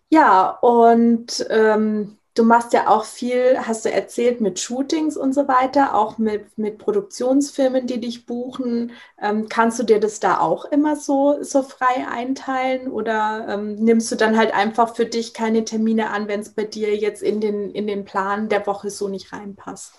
Ja, 0.09 0.49
und 0.49 1.45
ähm, 1.49 2.18
Du 2.35 2.43
machst 2.43 2.73
ja 2.73 2.87
auch 2.87 3.03
viel, 3.05 3.57
hast 3.59 3.85
du 3.85 3.91
erzählt, 3.91 4.39
mit 4.41 4.59
Shootings 4.59 5.17
und 5.17 5.33
so 5.33 5.47
weiter, 5.47 5.93
auch 5.95 6.17
mit, 6.17 6.57
mit 6.57 6.77
Produktionsfirmen, 6.77 7.85
die 7.87 7.99
dich 7.99 8.25
buchen. 8.25 8.93
Ähm, 9.21 9.49
kannst 9.49 9.77
du 9.79 9.83
dir 9.83 9.99
das 9.99 10.19
da 10.19 10.39
auch 10.39 10.65
immer 10.65 10.95
so, 10.95 11.43
so 11.43 11.61
frei 11.63 12.07
einteilen 12.09 12.89
oder 12.91 13.45
ähm, 13.49 13.75
nimmst 13.75 14.11
du 14.11 14.15
dann 14.15 14.37
halt 14.37 14.53
einfach 14.53 14.95
für 14.95 15.05
dich 15.05 15.33
keine 15.33 15.65
Termine 15.65 16.09
an, 16.11 16.27
wenn 16.27 16.39
es 16.39 16.53
bei 16.53 16.63
dir 16.63 16.95
jetzt 16.95 17.21
in 17.23 17.41
den, 17.41 17.71
in 17.71 17.87
den 17.87 18.05
Plan 18.05 18.47
der 18.49 18.65
Woche 18.67 18.89
so 18.89 19.07
nicht 19.09 19.33
reinpasst? 19.33 19.93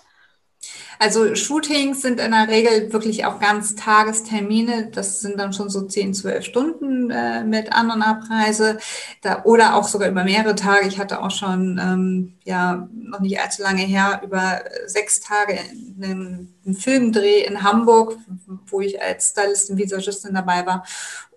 Also 0.99 1.35
Shootings 1.35 2.01
sind 2.01 2.19
in 2.19 2.31
der 2.31 2.47
Regel 2.47 2.93
wirklich 2.93 3.25
auch 3.25 3.39
ganz 3.39 3.75
Tagestermine. 3.75 4.89
Das 4.91 5.19
sind 5.19 5.39
dann 5.39 5.53
schon 5.53 5.69
so 5.69 5.81
10, 5.81 6.13
12 6.13 6.45
Stunden 6.45 7.09
äh, 7.09 7.43
mit 7.43 7.73
An- 7.73 7.91
und 7.91 8.01
Abreise 8.01 8.77
da, 9.21 9.43
oder 9.43 9.75
auch 9.75 9.87
sogar 9.87 10.09
über 10.09 10.23
mehrere 10.23 10.55
Tage. 10.55 10.87
Ich 10.87 10.99
hatte 10.99 11.21
auch 11.21 11.31
schon, 11.31 11.79
ähm, 11.81 12.33
ja, 12.43 12.87
noch 12.93 13.19
nicht 13.19 13.39
allzu 13.39 13.61
lange 13.61 13.81
her, 13.81 14.21
über 14.23 14.61
sechs 14.85 15.19
Tage 15.19 15.59
einen, 15.59 16.53
einen 16.65 16.75
Filmdreh 16.75 17.41
in 17.41 17.63
Hamburg, 17.63 18.17
wo 18.67 18.81
ich 18.81 19.01
als 19.01 19.29
Stylistin, 19.29 19.77
Visagistin 19.77 20.33
dabei 20.33 20.65
war. 20.65 20.85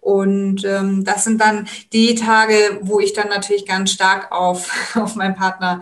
Und 0.05 0.67
ähm, 0.67 1.03
das 1.03 1.25
sind 1.25 1.41
dann 1.41 1.67
die 1.95 2.15
Tage, 2.15 2.55
wo 2.83 3.01
ich 3.01 3.15
dann 3.15 3.31
natürlich 3.31 3.65
ganz 3.65 3.91
stark 3.91 4.33
auf, 4.33 4.71
auf 4.97 5.15
meinen 5.15 5.35
Partner 5.35 5.81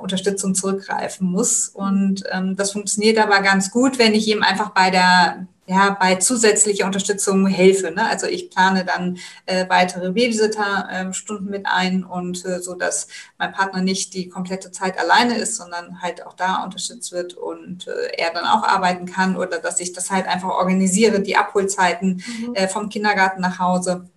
Unterstützung 0.00 0.54
zurückgreifen 0.54 1.30
muss. 1.30 1.68
Und 1.68 2.24
ähm, 2.32 2.56
das 2.56 2.72
funktioniert 2.72 3.18
aber 3.18 3.42
ganz 3.42 3.70
gut, 3.70 3.98
wenn 3.98 4.14
ich 4.14 4.26
ihm 4.26 4.42
einfach 4.42 4.70
bei 4.70 4.90
der 4.90 5.46
ja, 5.66 5.96
bei 5.98 6.16
zusätzlicher 6.16 6.86
Unterstützung 6.86 7.46
helfe. 7.46 7.92
Ne? 7.92 8.08
Also 8.08 8.26
ich 8.26 8.50
plane 8.50 8.84
dann 8.84 9.18
äh, 9.46 9.68
weitere 9.68 10.10
Babysitter-Stunden 10.10 11.46
ähm, 11.46 11.50
mit 11.50 11.66
ein 11.66 12.04
und 12.04 12.44
äh, 12.44 12.60
so, 12.60 12.74
dass 12.74 13.06
mein 13.38 13.52
Partner 13.52 13.80
nicht 13.80 14.12
die 14.14 14.28
komplette 14.28 14.72
Zeit 14.72 14.98
alleine 14.98 15.36
ist, 15.36 15.56
sondern 15.56 16.02
halt 16.02 16.26
auch 16.26 16.34
da 16.34 16.64
unterstützt 16.64 17.12
wird 17.12 17.34
und 17.34 17.86
äh, 17.86 18.16
er 18.18 18.32
dann 18.32 18.44
auch 18.44 18.64
arbeiten 18.64 19.06
kann 19.06 19.36
oder 19.36 19.58
dass 19.58 19.78
ich 19.78 19.92
das 19.92 20.10
halt 20.10 20.26
einfach 20.26 20.50
organisiere, 20.50 21.20
die 21.20 21.36
Abholzeiten 21.36 22.22
mhm. 22.26 22.54
äh, 22.54 22.66
vom 22.66 22.88
Kindergarten 22.88 23.40
nach 23.40 23.60
Hause. 23.60 24.08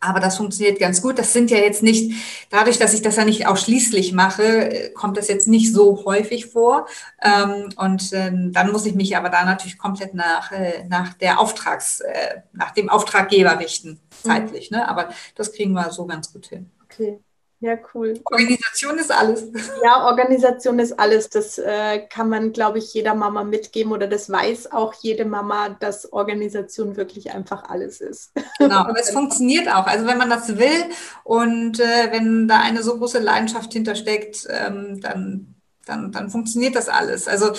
Aber 0.00 0.18
das 0.18 0.38
funktioniert 0.38 0.78
ganz 0.78 1.02
gut. 1.02 1.18
Das 1.18 1.34
sind 1.34 1.50
ja 1.50 1.58
jetzt 1.58 1.82
nicht, 1.82 2.12
dadurch, 2.48 2.78
dass 2.78 2.94
ich 2.94 3.02
das 3.02 3.16
ja 3.16 3.24
nicht 3.26 3.46
ausschließlich 3.46 4.12
mache, 4.12 4.92
kommt 4.94 5.18
das 5.18 5.28
jetzt 5.28 5.46
nicht 5.46 5.72
so 5.74 6.04
häufig 6.06 6.46
vor. 6.46 6.86
Ähm, 7.22 7.68
und 7.76 8.12
äh, 8.12 8.32
dann 8.32 8.72
muss 8.72 8.86
ich 8.86 8.94
mich 8.94 9.16
aber 9.16 9.28
da 9.28 9.44
natürlich 9.44 9.76
komplett 9.76 10.14
nach, 10.14 10.52
äh, 10.52 10.84
nach 10.88 11.12
der 11.14 11.38
Auftrags, 11.38 12.00
äh, 12.00 12.40
nach 12.52 12.70
dem 12.70 12.88
Auftraggeber 12.88 13.58
richten, 13.58 14.00
zeitlich. 14.22 14.70
Ne? 14.70 14.88
Aber 14.88 15.10
das 15.34 15.52
kriegen 15.52 15.72
wir 15.72 15.90
so 15.90 16.06
ganz 16.06 16.32
gut 16.32 16.46
hin. 16.46 16.70
Okay. 16.84 17.20
Ja, 17.62 17.76
cool. 17.92 18.18
Organisation 18.24 18.98
ist 18.98 19.12
alles. 19.12 19.44
Ja, 19.84 20.06
Organisation 20.06 20.78
ist 20.78 20.98
alles. 20.98 21.28
Das 21.28 21.58
äh, 21.58 22.06
kann 22.08 22.30
man, 22.30 22.52
glaube 22.52 22.78
ich, 22.78 22.92
jeder 22.94 23.14
Mama 23.14 23.44
mitgeben 23.44 23.92
oder 23.92 24.06
das 24.06 24.30
weiß 24.30 24.72
auch 24.72 24.94
jede 24.94 25.26
Mama, 25.26 25.70
dass 25.80 26.10
Organisation 26.12 26.96
wirklich 26.96 27.32
einfach 27.32 27.64
alles 27.64 28.00
ist. 28.00 28.32
Genau, 28.58 28.76
aber 28.76 28.98
es 28.98 29.10
funktioniert 29.12 29.68
auch. 29.68 29.86
Also 29.86 30.06
wenn 30.06 30.16
man 30.16 30.30
das 30.30 30.56
will 30.56 30.84
und 31.24 31.80
äh, 31.80 32.10
wenn 32.10 32.48
da 32.48 32.60
eine 32.60 32.82
so 32.82 32.96
große 32.96 33.18
Leidenschaft 33.18 33.72
hintersteckt, 33.72 34.46
ähm, 34.48 35.00
dann, 35.00 35.54
dann, 35.84 36.12
dann 36.12 36.30
funktioniert 36.30 36.74
das 36.74 36.88
alles. 36.88 37.28
Also 37.28 37.52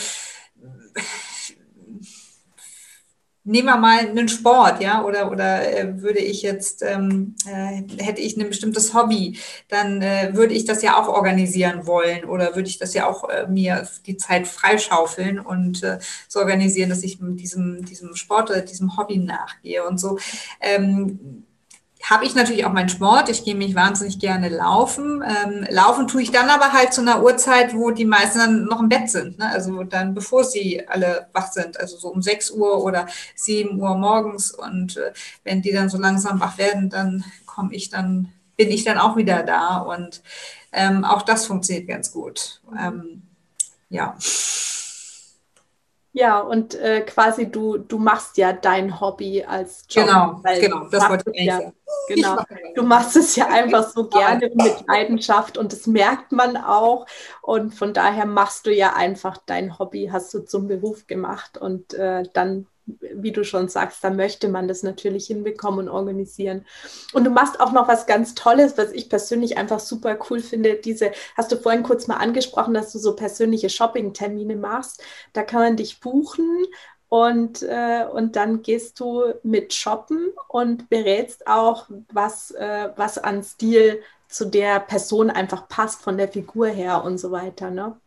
nehmen 3.44 3.68
wir 3.68 3.78
mal 3.78 4.00
einen 4.00 4.28
Sport, 4.28 4.82
ja, 4.82 5.04
oder, 5.04 5.32
oder 5.32 5.78
äh, 5.78 6.02
würde 6.02 6.20
ich 6.20 6.42
jetzt, 6.42 6.84
ähm, 6.84 7.36
äh, 7.46 7.82
hätte 8.02 8.22
ich 8.22 8.38
ein 8.38 8.48
bestimmtes 8.48 8.94
Hobby, 8.94 9.40
dann 9.68 10.02
äh, 10.02 10.32
würde 10.34 10.54
ich 10.54 10.66
das 10.66 10.82
ja 10.84 11.02
auch 11.02 11.08
organisieren 11.08 11.88
wollen 11.88 12.26
oder 12.26 12.56
würde 12.56 12.70
ich 12.70 12.78
das 12.78 12.94
ja 12.94 13.08
auch 13.10 13.28
äh, 13.30 13.48
mir 13.48 13.88
die 14.06 14.18
Zeit 14.18 14.48
freischaufeln 14.48 15.40
und 15.40 15.84
äh, 15.84 16.00
so 16.28 16.40
organisieren, 16.40 16.90
dass 16.90 17.04
ich 17.04 17.18
diesem, 17.20 17.84
diesem 17.86 18.16
Sport 18.16 18.52
oder 18.52 18.62
diesem 18.62 18.98
Hobby 18.98 19.18
nachgehe 19.18 19.86
und 19.88 20.00
so. 20.00 20.20
Ähm, 20.60 21.46
habe 22.04 22.26
ich 22.26 22.36
natürlich 22.36 22.66
auch 22.66 22.74
meinen 22.74 22.90
Sport. 22.90 23.30
Ich 23.30 23.44
gehe 23.44 23.56
mich 23.56 23.76
wahnsinnig 23.76 24.20
gerne 24.20 24.50
laufen. 24.50 25.24
Ähm, 25.24 25.66
laufen 25.70 26.08
tue 26.08 26.24
ich 26.24 26.32
dann 26.32 26.50
aber 26.50 26.74
halt 26.74 26.94
zu 26.94 27.02
einer 27.02 27.24
Uhrzeit, 27.24 27.74
wo 27.74 27.92
die 27.92 28.06
meisten 28.06 28.40
dann 28.40 28.66
noch 28.66 28.80
im 28.80 28.90
Bett 28.90 29.10
sind. 29.10 29.40
Ne? 29.40 29.50
Also 29.50 29.84
dann, 29.84 30.14
bevor 30.14 30.44
sie 30.44 30.88
alle 30.88 31.28
wach 31.34 31.52
sind, 31.52 31.80
also 31.80 31.98
so 31.98 32.10
um 32.10 32.22
6 32.22 32.52
Uhr 32.52 32.84
oder 32.84 33.08
7 33.36 33.80
Uhr 33.80 33.96
morgens. 33.96 34.52
Und 34.52 34.98
äh, 34.98 35.14
wenn 35.44 35.62
die 35.62 35.72
dann 35.72 35.90
so 35.90 35.98
langsam 35.98 36.40
wach 36.40 36.58
werden, 36.58 36.90
dann 36.90 37.24
komme 37.46 37.74
ich 37.74 37.90
dann, 37.90 38.30
bin 38.58 38.70
ich 38.70 38.84
dann 38.84 38.98
auch 38.98 39.16
wieder 39.16 39.44
da. 39.44 39.78
Und 39.78 40.22
ähm, 40.72 41.04
auch 41.04 41.22
das 41.22 41.46
funktioniert 41.46 41.88
ganz 41.88 42.12
gut. 42.12 42.62
Ähm, 42.80 43.24
ja. 43.90 44.16
Ja, 46.14 46.40
und 46.40 46.76
äh, 46.76 47.02
quasi 47.02 47.50
du, 47.50 47.78
du 47.78 47.98
machst 47.98 48.38
ja 48.38 48.52
dein 48.52 49.00
Hobby 49.00 49.46
als 49.46 49.86
Job. 49.90 50.08
Genau, 50.08 50.42
genau, 50.60 50.90
das 50.90 51.10
wollte 51.10 51.32
ich 51.34 51.46
ja, 51.46 51.58
sagen. 51.58 51.74
Genau, 52.08 52.38
du 52.76 52.84
machst 52.84 53.16
es 53.16 53.36
ja 53.36 53.48
einfach 53.48 53.88
so 53.88 54.08
gerne 54.08 54.50
mit 54.54 54.88
Leidenschaft 54.88 55.58
und 55.58 55.72
das 55.72 55.88
merkt 55.88 56.32
man 56.32 56.58
auch. 56.58 57.06
Und 57.42 57.76
von 57.76 57.94
daher 57.94 58.26
machst 58.26 58.66
du 58.66 58.74
ja 58.74 58.94
einfach 58.94 59.38
dein 59.46 59.78
Hobby, 59.78 60.10
hast 60.12 60.34
du 60.34 60.40
zum 60.40 60.68
Beruf 60.68 61.06
gemacht 61.08 61.58
und 61.58 61.94
äh, 61.94 62.24
dann 62.34 62.68
wie 63.00 63.32
du 63.32 63.44
schon 63.44 63.68
sagst, 63.70 64.04
da 64.04 64.10
möchte 64.10 64.50
man 64.50 64.68
das 64.68 64.84
natürlich 64.84 65.28
hinbekommen 65.28 65.88
und 65.88 65.94
organisieren. 65.94 66.66
Und 67.14 67.24
du 67.24 67.30
machst 67.30 67.60
auch 67.60 67.72
noch 67.72 67.88
was 67.88 68.06
ganz 68.06 68.36
Tolles, 68.36 68.78
was 68.78 68.92
ich 68.92 69.10
persönlich 69.10 69.58
einfach 69.58 69.80
super 69.80 70.18
cool 70.30 70.40
finde. 70.40 70.76
Diese, 70.76 71.12
hast 71.38 71.52
du 71.52 71.58
vorhin 71.58 71.84
kurz 71.84 72.08
mal 72.08 72.18
angesprochen, 72.18 72.74
dass 72.74 72.92
du 72.92 73.00
so 73.00 73.16
persönliche 73.16 73.70
Shopping-Termine 73.70 74.56
machst. 74.56 75.04
Da 75.34 75.44
kann 75.44 75.62
man 75.62 75.78
dich 75.78 76.00
buchen 76.00 76.66
und, 77.10 77.62
äh, 77.64 78.06
und 78.10 78.38
dann 78.38 78.62
gehst 78.62 79.00
du 79.02 79.34
mit 79.44 79.74
shoppen 79.74 80.32
und 80.48 80.90
berätst 80.90 81.46
auch, 81.46 81.88
was, 82.10 82.52
äh, 82.52 82.90
was 82.96 83.18
an 83.18 83.44
Stil 83.44 84.02
zu 84.30 84.46
der 84.46 84.80
Person 84.80 85.30
einfach 85.30 85.68
passt, 85.68 86.02
von 86.02 86.18
der 86.18 86.30
Figur 86.30 86.68
her 86.68 87.04
und 87.04 87.18
so 87.18 87.32
weiter. 87.32 87.70
Ne? 87.70 88.00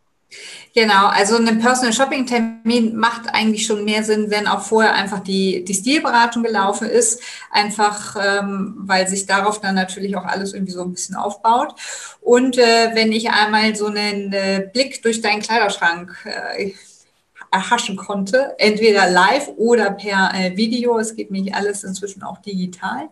Genau, 0.75 1.07
also 1.07 1.37
ein 1.37 1.61
Personal 1.61 1.93
Shopping 1.93 2.27
Termin 2.27 2.97
macht 2.97 3.33
eigentlich 3.33 3.65
schon 3.65 3.85
mehr 3.85 4.03
Sinn, 4.03 4.31
wenn 4.31 4.49
auch 4.49 4.63
vorher 4.63 4.95
einfach 4.95 5.21
die, 5.21 5.65
die 5.65 5.75
Stilberatung 5.75 6.43
gelaufen 6.43 6.89
ist, 6.89 7.23
einfach 7.53 8.17
ähm, 8.21 8.75
weil 8.79 9.07
sich 9.07 9.27
darauf 9.27 9.61
dann 9.61 9.77
natürlich 9.77 10.17
auch 10.17 10.25
alles 10.25 10.53
irgendwie 10.53 10.73
so 10.73 10.83
ein 10.83 10.93
bisschen 10.93 11.15
aufbaut. 11.15 11.77
Und 12.21 12.59
äh, 12.59 12.91
wenn 12.95 13.13
ich 13.13 13.31
einmal 13.31 13.77
so 13.77 13.87
einen 13.87 14.33
äh, 14.33 14.69
Blick 14.73 15.01
durch 15.03 15.21
deinen 15.21 15.43
Kleiderschrank 15.43 16.13
äh, 16.25 16.73
erhaschen 17.55 17.97
konnte, 17.97 18.55
entweder 18.59 19.09
live 19.09 19.49
oder 19.57 19.93
per 19.93 20.33
äh, 20.35 20.57
Video. 20.57 20.99
Es 20.99 21.15
geht 21.15 21.31
nämlich 21.31 21.55
alles 21.55 21.85
inzwischen 21.85 22.25
auch 22.25 22.39
digital, 22.39 23.09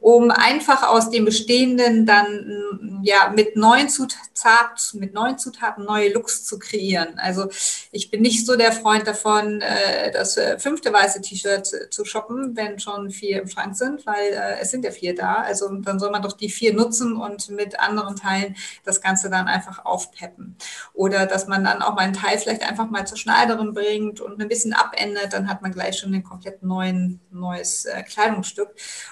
um 0.00 0.30
einfach 0.30 0.88
aus 0.88 1.10
dem 1.10 1.24
Bestehenden 1.24 2.06
dann 2.06 3.00
ja 3.02 3.32
mit 3.34 3.56
neuen 3.56 3.88
Zutaten, 3.88 5.00
mit 5.00 5.14
neuen 5.14 5.36
Zutaten 5.36 5.84
neue 5.84 6.12
Looks 6.12 6.44
zu 6.44 6.60
kreieren. 6.60 7.18
Also 7.18 7.48
ich 7.90 8.10
bin 8.10 8.22
nicht 8.22 8.46
so 8.46 8.54
der 8.56 8.70
Freund 8.70 9.06
davon, 9.08 9.60
äh, 9.60 10.12
das 10.12 10.36
äh, 10.36 10.60
fünfte 10.60 10.92
weiße 10.92 11.20
T-Shirt 11.20 11.90
zu 11.90 12.04
shoppen, 12.04 12.56
wenn 12.56 12.78
schon 12.78 13.10
vier 13.10 13.42
im 13.42 13.48
Schrank 13.48 13.76
sind, 13.76 14.06
weil 14.06 14.32
äh, 14.32 14.60
es 14.60 14.70
sind 14.70 14.84
ja 14.84 14.92
vier 14.92 15.16
da. 15.16 15.34
Also 15.34 15.68
dann 15.68 15.98
soll 15.98 16.12
man 16.12 16.22
doch 16.22 16.34
die 16.34 16.50
vier 16.50 16.72
nutzen 16.72 17.16
und 17.16 17.50
mit 17.50 17.80
anderen 17.80 18.14
Teilen 18.14 18.54
das 18.84 19.00
Ganze 19.00 19.28
dann 19.28 19.48
einfach 19.48 19.84
aufpeppen. 19.84 20.56
Oder 20.94 21.26
dass 21.26 21.48
man 21.48 21.64
dann 21.64 21.82
auch 21.82 21.94
mal 21.94 22.02
einen 22.02 22.12
Teil 22.12 22.38
vielleicht 22.38 22.62
einfach 22.62 22.88
mal 22.88 23.06
zur 23.06 23.18
Schneiderin 23.18 23.71
bringt 23.72 24.20
und 24.20 24.40
ein 24.40 24.48
bisschen 24.48 24.72
abändert, 24.72 25.32
dann 25.32 25.48
hat 25.48 25.62
man 25.62 25.72
gleich 25.72 25.98
schon 25.98 26.14
ein 26.14 26.22
komplett 26.22 26.62
neuen, 26.62 27.20
neues 27.30 27.84
äh, 27.84 28.02
Kleidungsstück. 28.02 28.68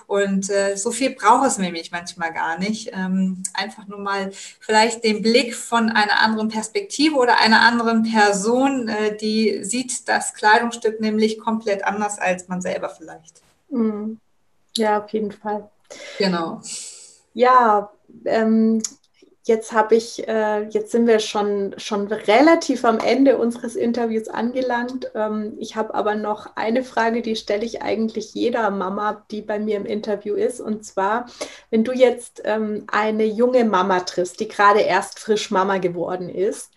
Und 0.07 0.51
äh, 0.51 0.77
so 0.77 0.91
viel 0.91 1.11
braucht 1.11 1.47
es 1.47 1.59
nämlich 1.59 1.91
manchmal 1.91 2.33
gar 2.33 2.59
nicht. 2.59 2.91
Ähm, 2.93 3.43
einfach 3.55 3.87
nur 3.87 3.99
mal 3.99 4.31
vielleicht 4.61 5.05
den 5.05 5.23
Blick 5.23 5.55
von 5.55 5.89
einer 5.91 6.21
anderen 6.21 6.49
Perspektive 6.49 7.17
oder 7.17 7.41
einer 7.41 7.61
anderen 7.61 8.03
Person, 8.03 8.89
äh, 8.89 9.17
die 9.17 9.65
sieht 9.65 10.09
das 10.09 10.35
Kleidungsstück 10.35 11.01
nämlich 11.01 11.39
komplett 11.39 11.85
anders 11.85 12.19
als 12.19 12.49
man 12.49 12.61
selber 12.61 12.91
vielleicht. 12.91 13.43
Mhm. 13.71 14.19
Ja, 14.77 15.03
auf 15.03 15.11
jeden 15.11 15.33
Fall. 15.33 15.69
Genau. 16.19 16.61
Ja, 17.35 17.91
ähm, 18.25 18.83
Jetzt 19.51 19.73
habe 19.73 19.97
ich, 19.97 20.29
äh, 20.29 20.69
jetzt 20.69 20.93
sind 20.93 21.09
wir 21.09 21.19
schon, 21.19 21.75
schon 21.77 22.07
relativ 22.07 22.85
am 22.85 23.01
Ende 23.01 23.37
unseres 23.37 23.75
Interviews 23.75 24.29
angelangt. 24.29 25.11
Ähm, 25.17 25.55
ich 25.59 25.75
habe 25.75 25.93
aber 25.93 26.15
noch 26.15 26.55
eine 26.55 26.85
Frage, 26.85 27.21
die 27.21 27.35
stelle 27.35 27.65
ich 27.65 27.83
eigentlich 27.83 28.33
jeder 28.33 28.71
Mama, 28.71 29.27
die 29.33 29.43
bei 29.43 29.59
mir 29.59 29.77
im 29.77 29.87
Interview 29.87 30.37
ist. 30.37 30.61
Und 30.61 30.85
zwar, 30.85 31.27
wenn 31.71 31.83
du 31.83 31.91
jetzt 31.91 32.43
ähm, 32.45 32.85
eine 32.93 33.25
junge 33.25 33.65
Mama 33.65 33.99
triffst, 33.99 34.39
die 34.39 34.47
gerade 34.47 34.83
erst 34.83 35.19
frisch 35.19 35.51
Mama 35.51 35.79
geworden 35.79 36.29
ist, 36.29 36.71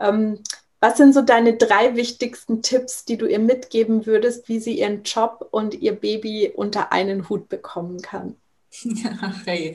ähm, 0.00 0.38
was 0.78 0.98
sind 0.98 1.14
so 1.14 1.22
deine 1.22 1.56
drei 1.56 1.96
wichtigsten 1.96 2.62
Tipps, 2.62 3.04
die 3.04 3.16
du 3.16 3.26
ihr 3.26 3.40
mitgeben 3.40 4.06
würdest, 4.06 4.48
wie 4.48 4.60
sie 4.60 4.78
ihren 4.78 5.02
Job 5.02 5.48
und 5.50 5.74
ihr 5.74 5.96
Baby 5.96 6.52
unter 6.54 6.92
einen 6.92 7.28
Hut 7.28 7.48
bekommen 7.48 8.00
kann? 8.00 8.36
hey. 9.44 9.74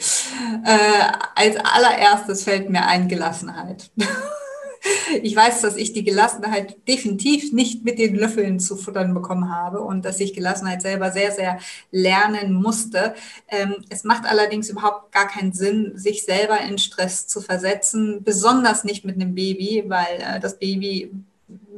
Äh, 0.64 1.12
als 1.36 1.58
allererstes 1.58 2.44
fällt 2.44 2.70
mir 2.70 2.86
ein 2.86 3.08
Gelassenheit. 3.08 3.92
ich 5.22 5.36
weiß, 5.36 5.62
dass 5.62 5.76
ich 5.76 5.94
die 5.94 6.04
Gelassenheit 6.04 6.78
definitiv 6.88 7.52
nicht 7.52 7.84
mit 7.84 8.00
den 8.00 8.16
Löffeln 8.16 8.60
zu 8.60 8.76
futtern 8.76 9.14
bekommen 9.14 9.54
habe 9.54 9.82
und 9.82 10.06
dass 10.06 10.20
ich 10.20 10.34
Gelassenheit 10.34 10.82
selber 10.82 11.12
sehr, 11.12 11.32
sehr 11.32 11.60
lernen 11.92 12.54
musste. 12.54 13.16
Ähm, 13.50 13.76
es 13.90 14.04
macht 14.04 14.26
allerdings 14.26 14.70
überhaupt 14.70 15.12
gar 15.12 15.28
keinen 15.28 15.54
Sinn, 15.54 15.94
sich 15.96 16.24
selber 16.24 16.60
in 16.62 16.78
Stress 16.78 17.28
zu 17.28 17.42
versetzen, 17.42 18.24
besonders 18.24 18.84
nicht 18.84 19.06
mit 19.06 19.16
einem 19.16 19.36
Baby, 19.36 19.84
weil 19.88 20.20
äh, 20.20 20.40
das 20.40 20.58
Baby 20.58 21.12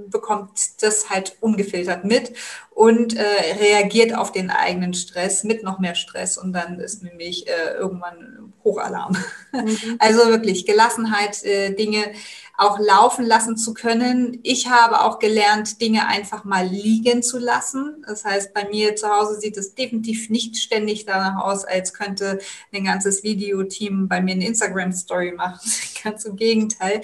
bekommt 0.09 0.81
das 0.81 1.09
halt 1.09 1.37
ungefiltert 1.41 2.03
mit 2.03 2.33
und 2.71 3.15
äh, 3.15 3.23
reagiert 3.59 4.15
auf 4.15 4.31
den 4.31 4.51
eigenen 4.51 4.93
Stress 4.93 5.43
mit 5.43 5.63
noch 5.63 5.79
mehr 5.79 5.95
Stress 5.95 6.37
und 6.37 6.53
dann 6.53 6.79
ist 6.79 7.01
nämlich 7.01 7.47
äh, 7.47 7.73
irgendwann 7.75 8.53
Hochalarm. 8.63 9.17
Mhm. 9.51 9.77
Also 9.99 10.29
wirklich 10.29 10.65
Gelassenheit, 10.65 11.43
äh, 11.43 11.73
Dinge 11.73 12.11
auch 12.57 12.79
laufen 12.79 13.23
lassen 13.23 13.55
zu 13.55 13.73
können. 13.73 14.39
Ich 14.41 14.67
habe 14.67 15.01
auch 15.01 15.19
gelernt, 15.19 15.79
Dinge 15.79 16.07
einfach 16.07 16.43
mal 16.43 16.65
liegen 16.65 17.21
zu 17.21 17.37
lassen. 17.37 18.03
Das 18.07 18.25
heißt, 18.25 18.53
bei 18.53 18.67
mir 18.67 18.95
zu 18.95 19.07
Hause 19.09 19.39
sieht 19.39 19.57
es 19.57 19.75
definitiv 19.75 20.31
nicht 20.31 20.57
ständig 20.57 21.05
danach 21.05 21.43
aus, 21.43 21.65
als 21.65 21.93
könnte 21.93 22.39
ein 22.73 22.83
ganzes 22.83 23.23
Videoteam 23.23 24.07
bei 24.07 24.21
mir 24.21 24.33
eine 24.33 24.47
Instagram-Story 24.47 25.33
machen. 25.33 25.71
Ganz 26.03 26.25
im 26.25 26.35
Gegenteil. 26.35 27.01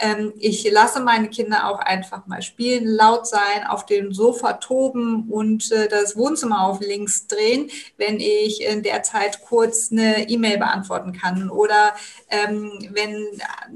Ähm, 0.00 0.32
ich 0.38 0.68
lasse 0.70 1.00
meine 1.00 1.28
Kinder 1.28 1.68
auch 1.68 1.78
einfach 1.78 2.26
mal 2.26 2.40
spielen, 2.40 2.86
laut 2.86 3.26
sein, 3.26 3.66
auf 3.68 3.84
dem 3.84 4.12
Sofa 4.12 4.54
toben 4.54 5.28
und 5.28 5.70
äh, 5.70 5.88
das 5.88 6.16
Wohnzimmer 6.16 6.64
auf 6.64 6.80
links 6.80 7.26
drehen, 7.26 7.70
wenn 7.98 8.18
ich 8.18 8.62
in 8.62 8.82
der 8.82 9.02
Zeit 9.02 9.42
kurz 9.42 9.92
eine 9.92 10.28
E-Mail 10.28 10.58
beantworten 10.58 11.12
kann. 11.12 11.50
Oder 11.50 11.94
ähm, 12.28 12.72
wenn 12.92 13.26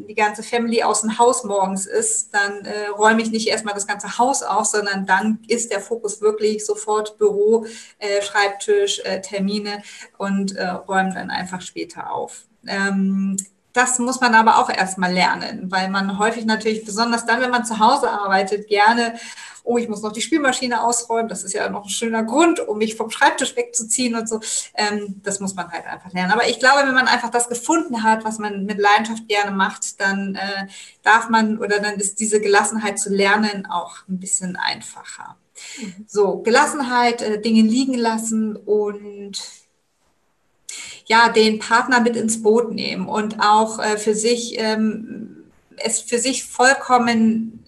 die 0.09 0.15
ganze 0.15 0.43
Family 0.43 0.83
aus 0.83 1.03
dem 1.03 1.19
Haus 1.19 1.45
morgens 1.45 1.87
ist, 1.87 2.33
dann 2.33 2.65
äh, 2.65 2.87
räume 2.89 3.21
ich 3.21 3.31
nicht 3.31 3.49
erstmal 3.49 3.75
das 3.75 3.87
ganze 3.87 4.19
Haus 4.19 4.43
auf, 4.43 4.65
sondern 4.65 5.07
dann 5.07 5.41
ist 5.47 5.71
der 5.71 5.81
Fokus 5.81 6.23
wirklich 6.23 6.65
sofort 6.65 7.19
Büro, 7.19 7.67
äh, 7.99 8.23
Schreibtisch, 8.23 9.01
äh, 9.05 9.21
Termine 9.21 9.83
und 10.17 10.57
äh, 10.57 10.67
räume 10.69 11.13
dann 11.13 11.31
einfach 11.31 11.61
später 11.61 12.11
auf. 12.11 12.47
Ähm, 12.67 13.37
das 13.75 13.99
muss 13.99 14.21
man 14.21 14.35
aber 14.35 14.59
auch 14.59 14.71
erstmal 14.71 15.13
lernen, 15.13 15.71
weil 15.71 15.91
man 15.91 16.19
häufig 16.19 16.45
natürlich, 16.47 16.85
besonders 16.85 17.27
dann, 17.27 17.41
wenn 17.41 17.51
man 17.51 17.65
zu 17.65 17.81
Hause 17.81 18.09
arbeitet, 18.09 18.69
gerne, 18.69 19.15
oh, 19.65 19.79
ich 19.79 19.89
muss 19.89 20.03
noch 20.03 20.13
die 20.13 20.21
Spielmaschine 20.21 20.83
ausräumen, 20.83 21.29
das 21.29 21.43
ist 21.43 21.55
ja 21.55 21.69
noch 21.69 21.85
ein 21.85 21.91
schöner 21.91 22.23
Grund, 22.23 22.61
um 22.61 22.79
mich 22.79 22.95
vom 22.95 23.11
Schreibtisch 23.11 23.57
wegzuziehen 23.57 24.15
und 24.15 24.29
so. 24.29 24.41
Ähm, 24.75 25.21
das 25.25 25.41
muss 25.41 25.55
man 25.55 25.73
halt 25.73 25.87
einfach 25.87 26.13
lernen. 26.13 26.33
Aber 26.33 26.47
ich 26.47 26.61
glaube, 26.61 26.87
wenn 26.87 26.95
man 26.95 27.09
einfach 27.09 27.31
das 27.31 27.49
gefunden 27.49 28.05
hat, 28.05 28.25
was 28.25 28.39
man 28.39 28.65
mit 28.65 28.79
Leidenschaft 28.79 29.27
gerne 29.27 29.51
macht, 29.51 30.01
dann 30.01 30.37
äh, 30.37 30.69
darf 31.03 31.29
man 31.29 31.59
oder 31.59 31.81
dann 31.81 31.95
ist 31.97 32.21
diese 32.21 32.41
Gelassenheit 32.41 32.99
zu 32.99 33.11
lernen 33.11 33.67
auch 33.67 33.97
ein 34.09 34.21
bisschen 34.21 34.57
einfacher. 34.57 35.37
Mhm. 35.81 36.05
So, 36.07 36.39
Gelassenheit, 36.43 37.23
äh, 37.23 37.41
Dinge 37.41 37.63
liegen 37.63 37.95
lassen 37.95 38.55
und 38.55 39.64
ja, 41.07 41.29
den 41.29 41.59
Partner 41.59 42.01
mit 42.01 42.17
ins 42.17 42.43
Boot 42.43 42.73
nehmen 42.73 43.09
und 43.09 43.41
auch 43.41 43.79
äh, 43.79 43.99
für 43.99 44.15
sich, 44.15 44.59
ähm, 44.59 45.45
es 45.77 46.01
für 46.01 46.19
sich 46.19 46.45
vollkommen 46.45 47.65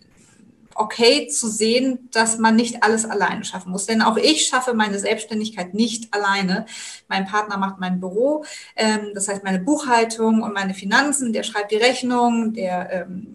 okay 0.78 1.26
zu 1.28 1.48
sehen, 1.48 2.08
dass 2.12 2.38
man 2.38 2.56
nicht 2.56 2.82
alles 2.82 3.04
alleine 3.04 3.44
schaffen 3.44 3.72
muss. 3.72 3.86
Denn 3.86 4.02
auch 4.02 4.16
ich 4.16 4.46
schaffe 4.46 4.74
meine 4.74 4.98
Selbstständigkeit 4.98 5.74
nicht 5.74 6.12
alleine. 6.12 6.66
Mein 7.08 7.26
Partner 7.26 7.56
macht 7.56 7.80
mein 7.80 8.00
Büro, 8.00 8.44
ähm, 8.76 9.10
das 9.14 9.28
heißt 9.28 9.44
meine 9.44 9.60
Buchhaltung 9.60 10.42
und 10.42 10.52
meine 10.54 10.74
Finanzen, 10.74 11.32
der 11.32 11.42
schreibt 11.42 11.72
die 11.72 11.76
Rechnung, 11.76 12.52
der 12.52 12.92
ähm, 12.92 13.34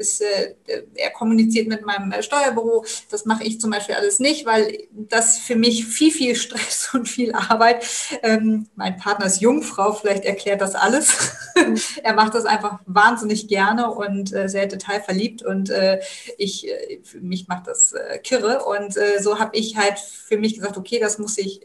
ist, 0.00 0.20
äh, 0.20 0.54
er 0.94 1.10
kommuniziert 1.10 1.68
mit 1.68 1.84
meinem 1.84 2.10
äh, 2.10 2.22
Steuerbüro. 2.22 2.84
Das 3.10 3.26
mache 3.26 3.44
ich 3.44 3.60
zum 3.60 3.70
Beispiel 3.70 3.94
alles 3.94 4.18
nicht, 4.18 4.46
weil 4.46 4.88
das 4.90 5.38
für 5.38 5.54
mich 5.54 5.86
viel, 5.86 6.10
viel 6.10 6.34
Stress 6.34 6.90
und 6.92 7.08
viel 7.08 7.32
Arbeit. 7.32 7.86
Ähm, 8.22 8.66
mein 8.74 8.96
Partner 8.96 9.26
ist 9.26 9.40
Jungfrau, 9.40 9.92
vielleicht 9.92 10.24
erklärt 10.24 10.60
das 10.60 10.74
alles. 10.74 11.36
Er 12.02 12.14
macht 12.14 12.34
das 12.34 12.46
einfach 12.46 12.80
wahnsinnig 12.86 13.46
gerne 13.46 13.92
und 13.92 14.32
äh, 14.32 14.48
sehr 14.48 14.66
detailverliebt 14.66 15.42
und 15.42 15.68
äh, 15.68 16.00
ich, 16.38 16.66
äh, 16.66 17.00
mich 17.20 17.48
macht 17.48 17.66
das 17.66 17.92
äh, 17.92 18.18
kirre. 18.18 18.64
Und 18.64 18.94
so 19.20 19.38
habe 19.38 19.56
ich 19.56 19.76
halt 19.76 19.98
für 19.98 20.38
mich 20.38 20.54
gesagt, 20.54 20.78
okay, 20.78 20.98
das 20.98 21.18
muss 21.18 21.36
ich 21.36 21.60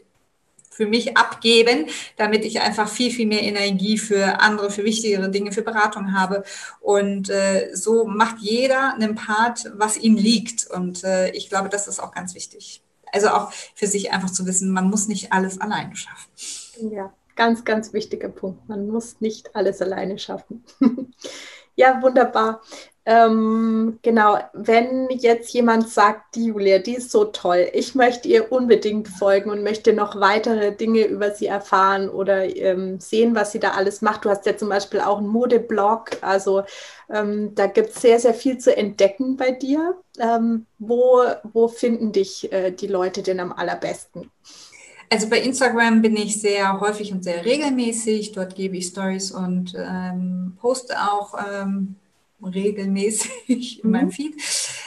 für 0.76 0.86
mich 0.86 1.16
abgeben, 1.16 1.86
damit 2.16 2.44
ich 2.44 2.60
einfach 2.60 2.88
viel, 2.88 3.10
viel 3.10 3.26
mehr 3.26 3.42
Energie 3.42 3.96
für 3.96 4.40
andere, 4.40 4.70
für 4.70 4.84
wichtigere 4.84 5.30
Dinge, 5.30 5.50
für 5.52 5.62
Beratung 5.62 6.12
habe. 6.12 6.44
Und 6.80 7.30
äh, 7.30 7.70
so 7.72 8.04
macht 8.04 8.38
jeder 8.40 8.92
einen 8.94 9.14
Part, 9.14 9.72
was 9.74 9.96
ihm 9.96 10.16
liegt. 10.16 10.66
Und 10.70 11.02
äh, 11.02 11.30
ich 11.30 11.48
glaube, 11.48 11.70
das 11.70 11.88
ist 11.88 11.98
auch 11.98 12.12
ganz 12.12 12.34
wichtig. 12.34 12.82
Also 13.10 13.28
auch 13.28 13.52
für 13.74 13.86
sich 13.86 14.12
einfach 14.12 14.30
zu 14.30 14.44
wissen, 14.46 14.70
man 14.70 14.90
muss 14.90 15.08
nicht 15.08 15.32
alles 15.32 15.58
alleine 15.60 15.96
schaffen. 15.96 16.32
Ja, 16.92 17.14
ganz, 17.36 17.64
ganz 17.64 17.94
wichtiger 17.94 18.28
Punkt. 18.28 18.68
Man 18.68 18.88
muss 18.88 19.20
nicht 19.20 19.56
alles 19.56 19.80
alleine 19.80 20.18
schaffen. 20.18 20.62
ja, 21.74 22.02
wunderbar. 22.02 22.60
Ähm, 23.08 24.00
genau, 24.02 24.36
wenn 24.52 25.08
jetzt 25.10 25.52
jemand 25.52 25.88
sagt, 25.88 26.34
die 26.34 26.46
Julia, 26.46 26.80
die 26.80 26.96
ist 26.96 27.12
so 27.12 27.26
toll, 27.26 27.68
ich 27.72 27.94
möchte 27.94 28.26
ihr 28.26 28.50
unbedingt 28.50 29.06
folgen 29.06 29.50
und 29.50 29.62
möchte 29.62 29.92
noch 29.92 30.20
weitere 30.20 30.74
Dinge 30.74 31.04
über 31.04 31.30
sie 31.30 31.46
erfahren 31.46 32.08
oder 32.08 32.44
ähm, 32.56 32.98
sehen, 32.98 33.36
was 33.36 33.52
sie 33.52 33.60
da 33.60 33.70
alles 33.70 34.02
macht. 34.02 34.24
Du 34.24 34.28
hast 34.28 34.44
ja 34.44 34.56
zum 34.56 34.70
Beispiel 34.70 34.98
auch 34.98 35.18
einen 35.18 35.28
Modeblog, 35.28 36.20
also 36.20 36.64
ähm, 37.08 37.54
da 37.54 37.68
gibt 37.68 37.90
es 37.90 38.02
sehr, 38.02 38.18
sehr 38.18 38.34
viel 38.34 38.58
zu 38.58 38.76
entdecken 38.76 39.36
bei 39.36 39.52
dir. 39.52 39.94
Ähm, 40.18 40.66
wo, 40.80 41.22
wo 41.44 41.68
finden 41.68 42.10
dich 42.10 42.52
äh, 42.52 42.72
die 42.72 42.88
Leute 42.88 43.22
denn 43.22 43.38
am 43.38 43.52
allerbesten? 43.52 44.32
Also 45.10 45.28
bei 45.28 45.40
Instagram 45.40 46.02
bin 46.02 46.16
ich 46.16 46.40
sehr 46.40 46.80
häufig 46.80 47.12
und 47.12 47.22
sehr 47.22 47.44
regelmäßig. 47.44 48.32
Dort 48.32 48.56
gebe 48.56 48.76
ich 48.76 48.86
Stories 48.86 49.30
und 49.30 49.74
ähm, 49.76 50.56
poste 50.60 50.96
auch 51.00 51.34
ähm, 51.48 51.94
regelmäßig 52.44 53.82
in 53.84 53.90
meinem 53.90 54.06
mhm. 54.06 54.12
Feed. 54.12 54.34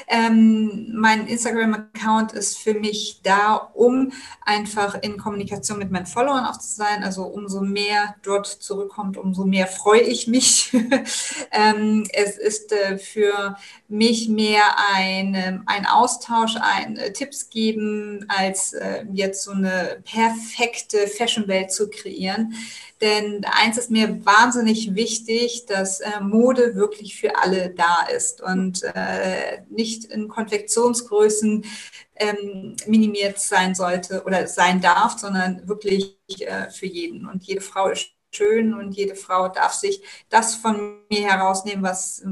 Ähm, 0.08 0.92
mein 0.94 1.28
Instagram-Account 1.28 2.32
ist 2.32 2.58
für 2.58 2.74
mich 2.74 3.22
da, 3.24 3.56
um 3.56 4.12
einfach 4.42 4.96
in 5.02 5.18
Kommunikation 5.18 5.78
mit 5.78 5.92
meinen 5.92 6.08
Followern 6.08 6.46
auch 6.46 6.58
zu 6.58 6.74
sein. 6.76 7.04
Also 7.04 7.24
umso 7.24 7.62
mehr 7.62 8.16
dort 8.24 8.48
zurückkommt, 8.48 9.18
umso 9.18 9.46
mehr 9.46 9.68
freue 9.68 10.02
ich 10.02 10.28
mich. 10.28 10.72
ähm, 11.52 12.08
es 12.14 12.38
ist 12.38 12.72
äh, 12.72 12.98
für 12.98 13.56
mich 13.88 14.30
mehr 14.30 14.64
ein, 14.94 15.36
ähm, 15.36 15.64
ein 15.66 15.86
Austausch, 15.86 16.56
ein 16.60 16.98
äh, 16.98 17.14
Tipps 17.14 17.50
geben, 17.50 18.26
als 18.30 18.74
äh, 18.74 19.06
jetzt 19.14 19.44
so 19.44 19.52
eine 19.52 20.02
perfekte 20.04 21.08
Fashion-Welt 21.08 21.72
zu 21.72 21.90
kreieren. 21.90 22.54
Denn 23.02 23.46
eins 23.46 23.78
ist 23.78 23.92
mir 23.92 24.26
wahnsinnig 24.26 24.94
wichtig, 24.94 25.66
dass 25.68 26.02
äh, 26.02 26.20
Mode 26.22 26.76
wirklich 26.76 27.18
für 27.18 27.38
alle 27.38 27.70
da 27.70 28.04
ist 28.14 28.42
und 28.42 28.84
äh, 28.84 29.62
nicht 29.70 30.06
in 30.06 30.28
Konfektionsgrößen 30.28 31.66
ähm, 32.16 32.76
minimiert 32.88 33.40
sein 33.40 33.74
sollte 33.74 34.24
oder 34.26 34.48
sein 34.48 34.82
darf, 34.82 35.18
sondern 35.18 35.68
wirklich 35.68 36.18
äh, 36.40 36.70
für 36.70 36.88
jeden. 36.88 37.26
Und 37.26 37.44
jede 37.46 37.62
Frau 37.62 37.88
ist 37.88 38.12
schön 38.32 38.74
und 38.74 38.94
jede 38.94 39.16
Frau 39.16 39.48
darf 39.48 39.74
sich 39.74 40.02
das 40.30 40.56
von 40.56 41.00
mir 41.10 41.28
herausnehmen, 41.30 41.84
was, 41.84 42.24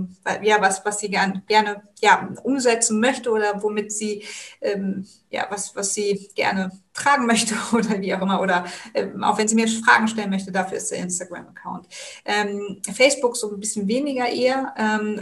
ja, 0.42 0.62
was, 0.62 0.86
was 0.86 1.00
sie 1.00 1.10
gern, 1.10 1.44
gerne 1.48 1.82
ja, 2.02 2.30
umsetzen 2.44 3.00
möchte 3.00 3.32
oder 3.32 3.62
womit 3.64 3.92
sie, 3.92 4.24
ähm, 4.62 5.08
ja, 5.30 5.48
was, 5.50 5.76
was 5.76 5.94
sie 5.94 6.30
gerne 6.36 6.72
tragen 6.94 7.26
möchte 7.26 7.56
oder 7.74 8.00
wie 8.00 8.14
auch 8.14 8.22
immer. 8.22 8.42
Oder 8.42 8.66
ähm, 8.94 9.24
auch 9.24 9.38
wenn 9.38 9.48
sie 9.48 9.56
mir 9.56 9.68
Fragen 9.68 10.08
stellen 10.08 10.30
möchte, 10.30 10.52
dafür 10.52 10.78
ist 10.78 10.92
der 10.92 11.00
Instagram-Account. 11.00 11.88
Ähm, 12.26 12.82
Facebook 12.94 13.36
so 13.36 13.52
ein 13.52 13.60
bisschen 13.60 13.88
weniger 13.88 14.28
eher, 14.30 14.74
ähm, 14.78 15.22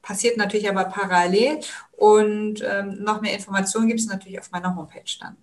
passiert 0.00 0.36
natürlich 0.36 0.68
aber 0.68 0.84
parallel 0.84 1.60
und 1.92 2.62
ähm, 2.62 3.02
noch 3.02 3.20
mehr 3.20 3.34
Informationen 3.34 3.88
gibt 3.88 4.00
es 4.00 4.06
natürlich 4.06 4.38
auf 4.38 4.50
meiner 4.50 4.74
Homepage 4.74 5.02
dann. 5.20 5.36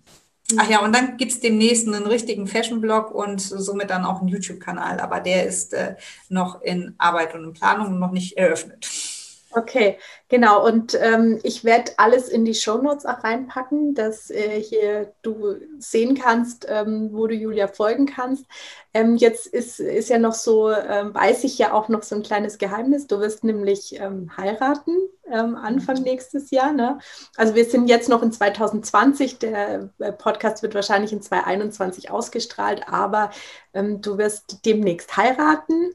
Ach 0.58 0.68
ja, 0.68 0.84
und 0.84 0.94
dann 0.94 1.16
gibt 1.16 1.32
es 1.32 1.40
demnächst 1.40 1.86
einen 1.86 2.06
richtigen 2.06 2.46
Fashion-Blog 2.46 3.14
und 3.14 3.40
somit 3.40 3.90
dann 3.90 4.04
auch 4.04 4.20
einen 4.20 4.28
YouTube-Kanal, 4.28 5.00
aber 5.00 5.20
der 5.20 5.46
ist 5.46 5.74
äh, 5.74 5.96
noch 6.28 6.62
in 6.62 6.94
Arbeit 6.98 7.34
und 7.34 7.44
in 7.44 7.52
Planung 7.52 7.88
und 7.88 7.98
noch 7.98 8.12
nicht 8.12 8.36
eröffnet. 8.36 8.86
Okay, 9.56 9.98
genau. 10.28 10.66
Und 10.66 10.98
ähm, 11.00 11.38
ich 11.44 11.62
werde 11.62 11.92
alles 11.96 12.28
in 12.28 12.44
die 12.44 12.54
Shownotes 12.54 13.06
auch 13.06 13.22
reinpacken, 13.22 13.94
dass 13.94 14.30
äh, 14.30 14.60
hier 14.60 15.12
du 15.22 15.54
sehen 15.78 16.16
kannst, 16.16 16.66
ähm, 16.68 17.10
wo 17.12 17.28
du 17.28 17.34
Julia 17.34 17.68
folgen 17.68 18.06
kannst. 18.06 18.44
Ähm, 18.94 19.14
jetzt 19.14 19.46
ist, 19.46 19.78
ist 19.78 20.08
ja 20.08 20.18
noch 20.18 20.34
so, 20.34 20.72
ähm, 20.72 21.14
weiß 21.14 21.44
ich 21.44 21.56
ja 21.58 21.72
auch 21.72 21.88
noch 21.88 22.02
so 22.02 22.16
ein 22.16 22.24
kleines 22.24 22.58
Geheimnis. 22.58 23.06
Du 23.06 23.20
wirst 23.20 23.44
nämlich 23.44 23.94
ähm, 24.00 24.36
heiraten 24.36 24.96
ähm, 25.30 25.54
Anfang 25.54 25.98
mhm. 25.98 26.02
nächstes 26.04 26.50
Jahr. 26.50 26.72
Ne? 26.72 26.98
Also 27.36 27.54
wir 27.54 27.64
sind 27.64 27.86
jetzt 27.86 28.08
noch 28.08 28.22
in 28.22 28.32
2020. 28.32 29.38
Der 29.38 29.90
äh, 30.00 30.12
Podcast 30.12 30.64
wird 30.64 30.74
wahrscheinlich 30.74 31.12
in 31.12 31.22
2021 31.22 32.10
ausgestrahlt, 32.10 32.88
aber 32.88 33.30
du 33.72 34.18
wirst 34.18 34.64
demnächst 34.64 35.16
heiraten 35.16 35.94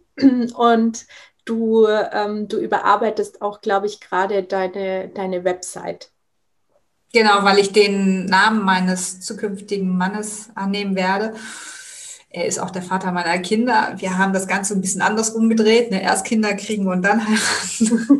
und 0.56 1.06
Du, 1.50 1.88
ähm, 1.88 2.48
du 2.48 2.58
überarbeitest 2.58 3.42
auch, 3.42 3.62
glaube 3.62 3.88
ich, 3.88 4.00
gerade 4.00 4.44
deine, 4.44 5.08
deine 5.08 5.44
Website. 5.44 6.12
Genau, 7.12 7.44
weil 7.44 7.58
ich 7.58 7.72
den 7.72 8.26
Namen 8.26 8.64
meines 8.64 9.20
zukünftigen 9.22 9.98
Mannes 9.98 10.52
annehmen 10.54 10.96
werde. 10.96 11.34
Er 12.30 12.46
ist 12.46 12.60
auch 12.60 12.70
der 12.70 12.84
Vater 12.84 13.12
meiner 13.12 13.40
Kinder. 13.40 13.96
Wir 13.98 14.20
haben 14.20 14.32
das 14.32 14.48
Ganze 14.48 14.76
ein 14.76 14.82
bisschen 14.82 15.02
anders 15.02 15.32
umgedreht. 15.32 15.90
Ne? 15.90 16.04
Erst 16.04 16.28
Kinder 16.28 16.54
kriegen 16.54 16.88
und 16.88 17.02
dann 17.02 17.28
heiraten. 17.28 18.20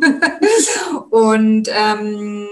und 1.10 1.68
ähm, 1.72 2.48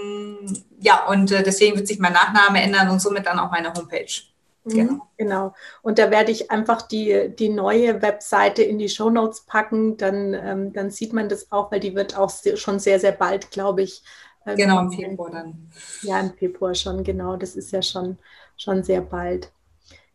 ja, 0.79 1.07
und 1.07 1.29
äh, 1.33 1.43
deswegen 1.43 1.75
wird 1.75 1.89
sich 1.89 1.99
mein 1.99 2.13
Nachname 2.13 2.61
ändern 2.61 2.89
und 2.89 3.01
somit 3.01 3.25
dann 3.25 3.39
auch 3.39 3.51
meine 3.51 3.73
Homepage. 3.73 4.28
Mhm, 4.69 4.75
genau. 4.75 5.07
genau. 5.17 5.53
Und 5.81 5.99
da 5.99 6.11
werde 6.11 6.31
ich 6.31 6.51
einfach 6.51 6.81
die, 6.81 7.33
die 7.37 7.49
neue 7.49 8.01
Webseite 8.01 8.63
in 8.63 8.77
die 8.77 8.89
Show 8.89 9.09
Notes 9.09 9.41
packen. 9.41 9.97
Dann, 9.97 10.33
ähm, 10.33 10.73
dann 10.73 10.91
sieht 10.91 11.13
man 11.13 11.29
das 11.29 11.51
auch, 11.51 11.71
weil 11.71 11.79
die 11.79 11.95
wird 11.95 12.17
auch 12.17 12.29
sehr, 12.29 12.57
schon 12.57 12.79
sehr, 12.79 12.99
sehr 12.99 13.11
bald, 13.11 13.51
glaube 13.51 13.81
ich. 13.83 14.03
Ähm, 14.45 14.57
genau, 14.57 14.81
im 14.81 14.91
Februar 14.91 15.31
dann. 15.31 15.71
Ja, 16.01 16.19
im 16.19 16.33
Februar 16.33 16.75
schon, 16.75 17.03
genau. 17.03 17.35
Das 17.35 17.55
ist 17.55 17.71
ja 17.71 17.81
schon, 17.81 18.17
schon 18.57 18.83
sehr 18.83 19.01
bald. 19.01 19.51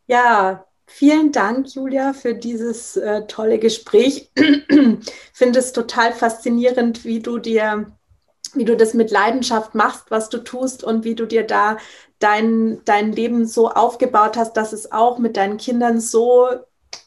Ja, 0.06 0.64
Vielen 0.86 1.32
Dank, 1.32 1.74
Julia, 1.74 2.12
für 2.12 2.34
dieses 2.34 2.96
äh, 2.96 3.26
tolle 3.26 3.58
Gespräch. 3.58 4.30
Ich 4.38 5.38
finde 5.38 5.58
es 5.58 5.72
total 5.72 6.12
faszinierend, 6.12 7.04
wie 7.04 7.20
du 7.20 7.38
dir, 7.38 7.90
wie 8.54 8.64
du 8.64 8.76
das 8.76 8.94
mit 8.94 9.10
Leidenschaft 9.10 9.74
machst, 9.74 10.10
was 10.10 10.28
du 10.28 10.38
tust 10.38 10.84
und 10.84 11.04
wie 11.04 11.14
du 11.14 11.26
dir 11.26 11.46
da 11.46 11.78
dein, 12.18 12.80
dein 12.84 13.12
Leben 13.12 13.46
so 13.46 13.70
aufgebaut 13.70 14.36
hast, 14.36 14.56
dass 14.56 14.72
es 14.72 14.92
auch 14.92 15.18
mit 15.18 15.36
deinen 15.36 15.56
Kindern 15.56 16.00
so 16.00 16.48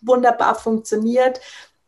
wunderbar 0.02 0.56
funktioniert. 0.56 1.40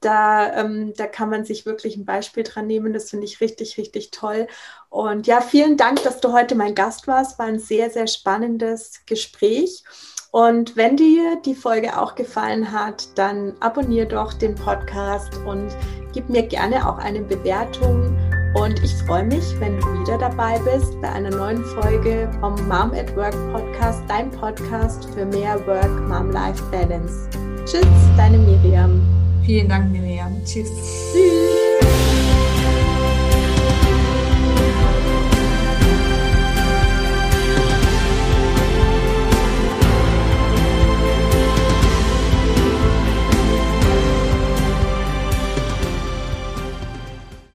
Da, 0.01 0.53
ähm, 0.55 0.93
da 0.95 1.07
kann 1.07 1.29
man 1.29 1.43
sich 1.43 1.65
wirklich 1.65 1.97
ein 1.97 2.05
Beispiel 2.05 2.43
dran 2.43 2.67
nehmen. 2.67 2.93
Das 2.93 3.09
finde 3.09 3.25
ich 3.25 3.41
richtig, 3.41 3.77
richtig 3.77 4.11
toll. 4.11 4.47
Und 4.89 5.27
ja, 5.27 5.41
vielen 5.41 5.75
Dank, 5.75 6.01
dass 6.03 6.21
du 6.21 6.31
heute 6.31 6.55
mein 6.55 6.73
Gast 6.73 7.05
warst. 7.07 7.37
War 7.37 7.47
ein 7.47 7.59
sehr, 7.59 7.89
sehr 7.89 8.07
spannendes 8.07 9.01
Gespräch. 9.05 9.83
Und 10.31 10.75
wenn 10.75 10.95
dir 10.95 11.37
die 11.43 11.55
Folge 11.55 11.99
auch 11.99 12.15
gefallen 12.15 12.71
hat, 12.71 13.17
dann 13.17 13.55
abonniere 13.59 14.07
doch 14.07 14.33
den 14.33 14.55
Podcast 14.55 15.35
und 15.45 15.69
gib 16.13 16.29
mir 16.29 16.43
gerne 16.43 16.87
auch 16.87 16.99
eine 16.99 17.21
Bewertung. 17.21 18.28
Und 18.53 18.83
ich 18.83 18.93
freue 19.05 19.23
mich, 19.23 19.43
wenn 19.59 19.79
du 19.79 19.85
wieder 20.01 20.17
dabei 20.17 20.59
bist 20.59 20.99
bei 21.01 21.09
einer 21.09 21.29
neuen 21.29 21.63
Folge 21.63 22.29
vom 22.39 22.55
Mom 22.67 22.91
at 22.93 23.15
Work 23.15 23.35
Podcast, 23.53 24.01
dein 24.07 24.31
Podcast 24.31 25.07
für 25.13 25.25
mehr 25.25 25.55
Work-Mom-Life-Balance. 25.67 27.29
Tschüss, 27.65 27.85
deine 28.17 28.38
Miriam. 28.39 29.01
Vielen 29.45 29.69
Dank, 29.69 29.91
Miriam. 29.91 30.35
Tschüss. 30.45 30.69
Tschüss. 31.13 31.68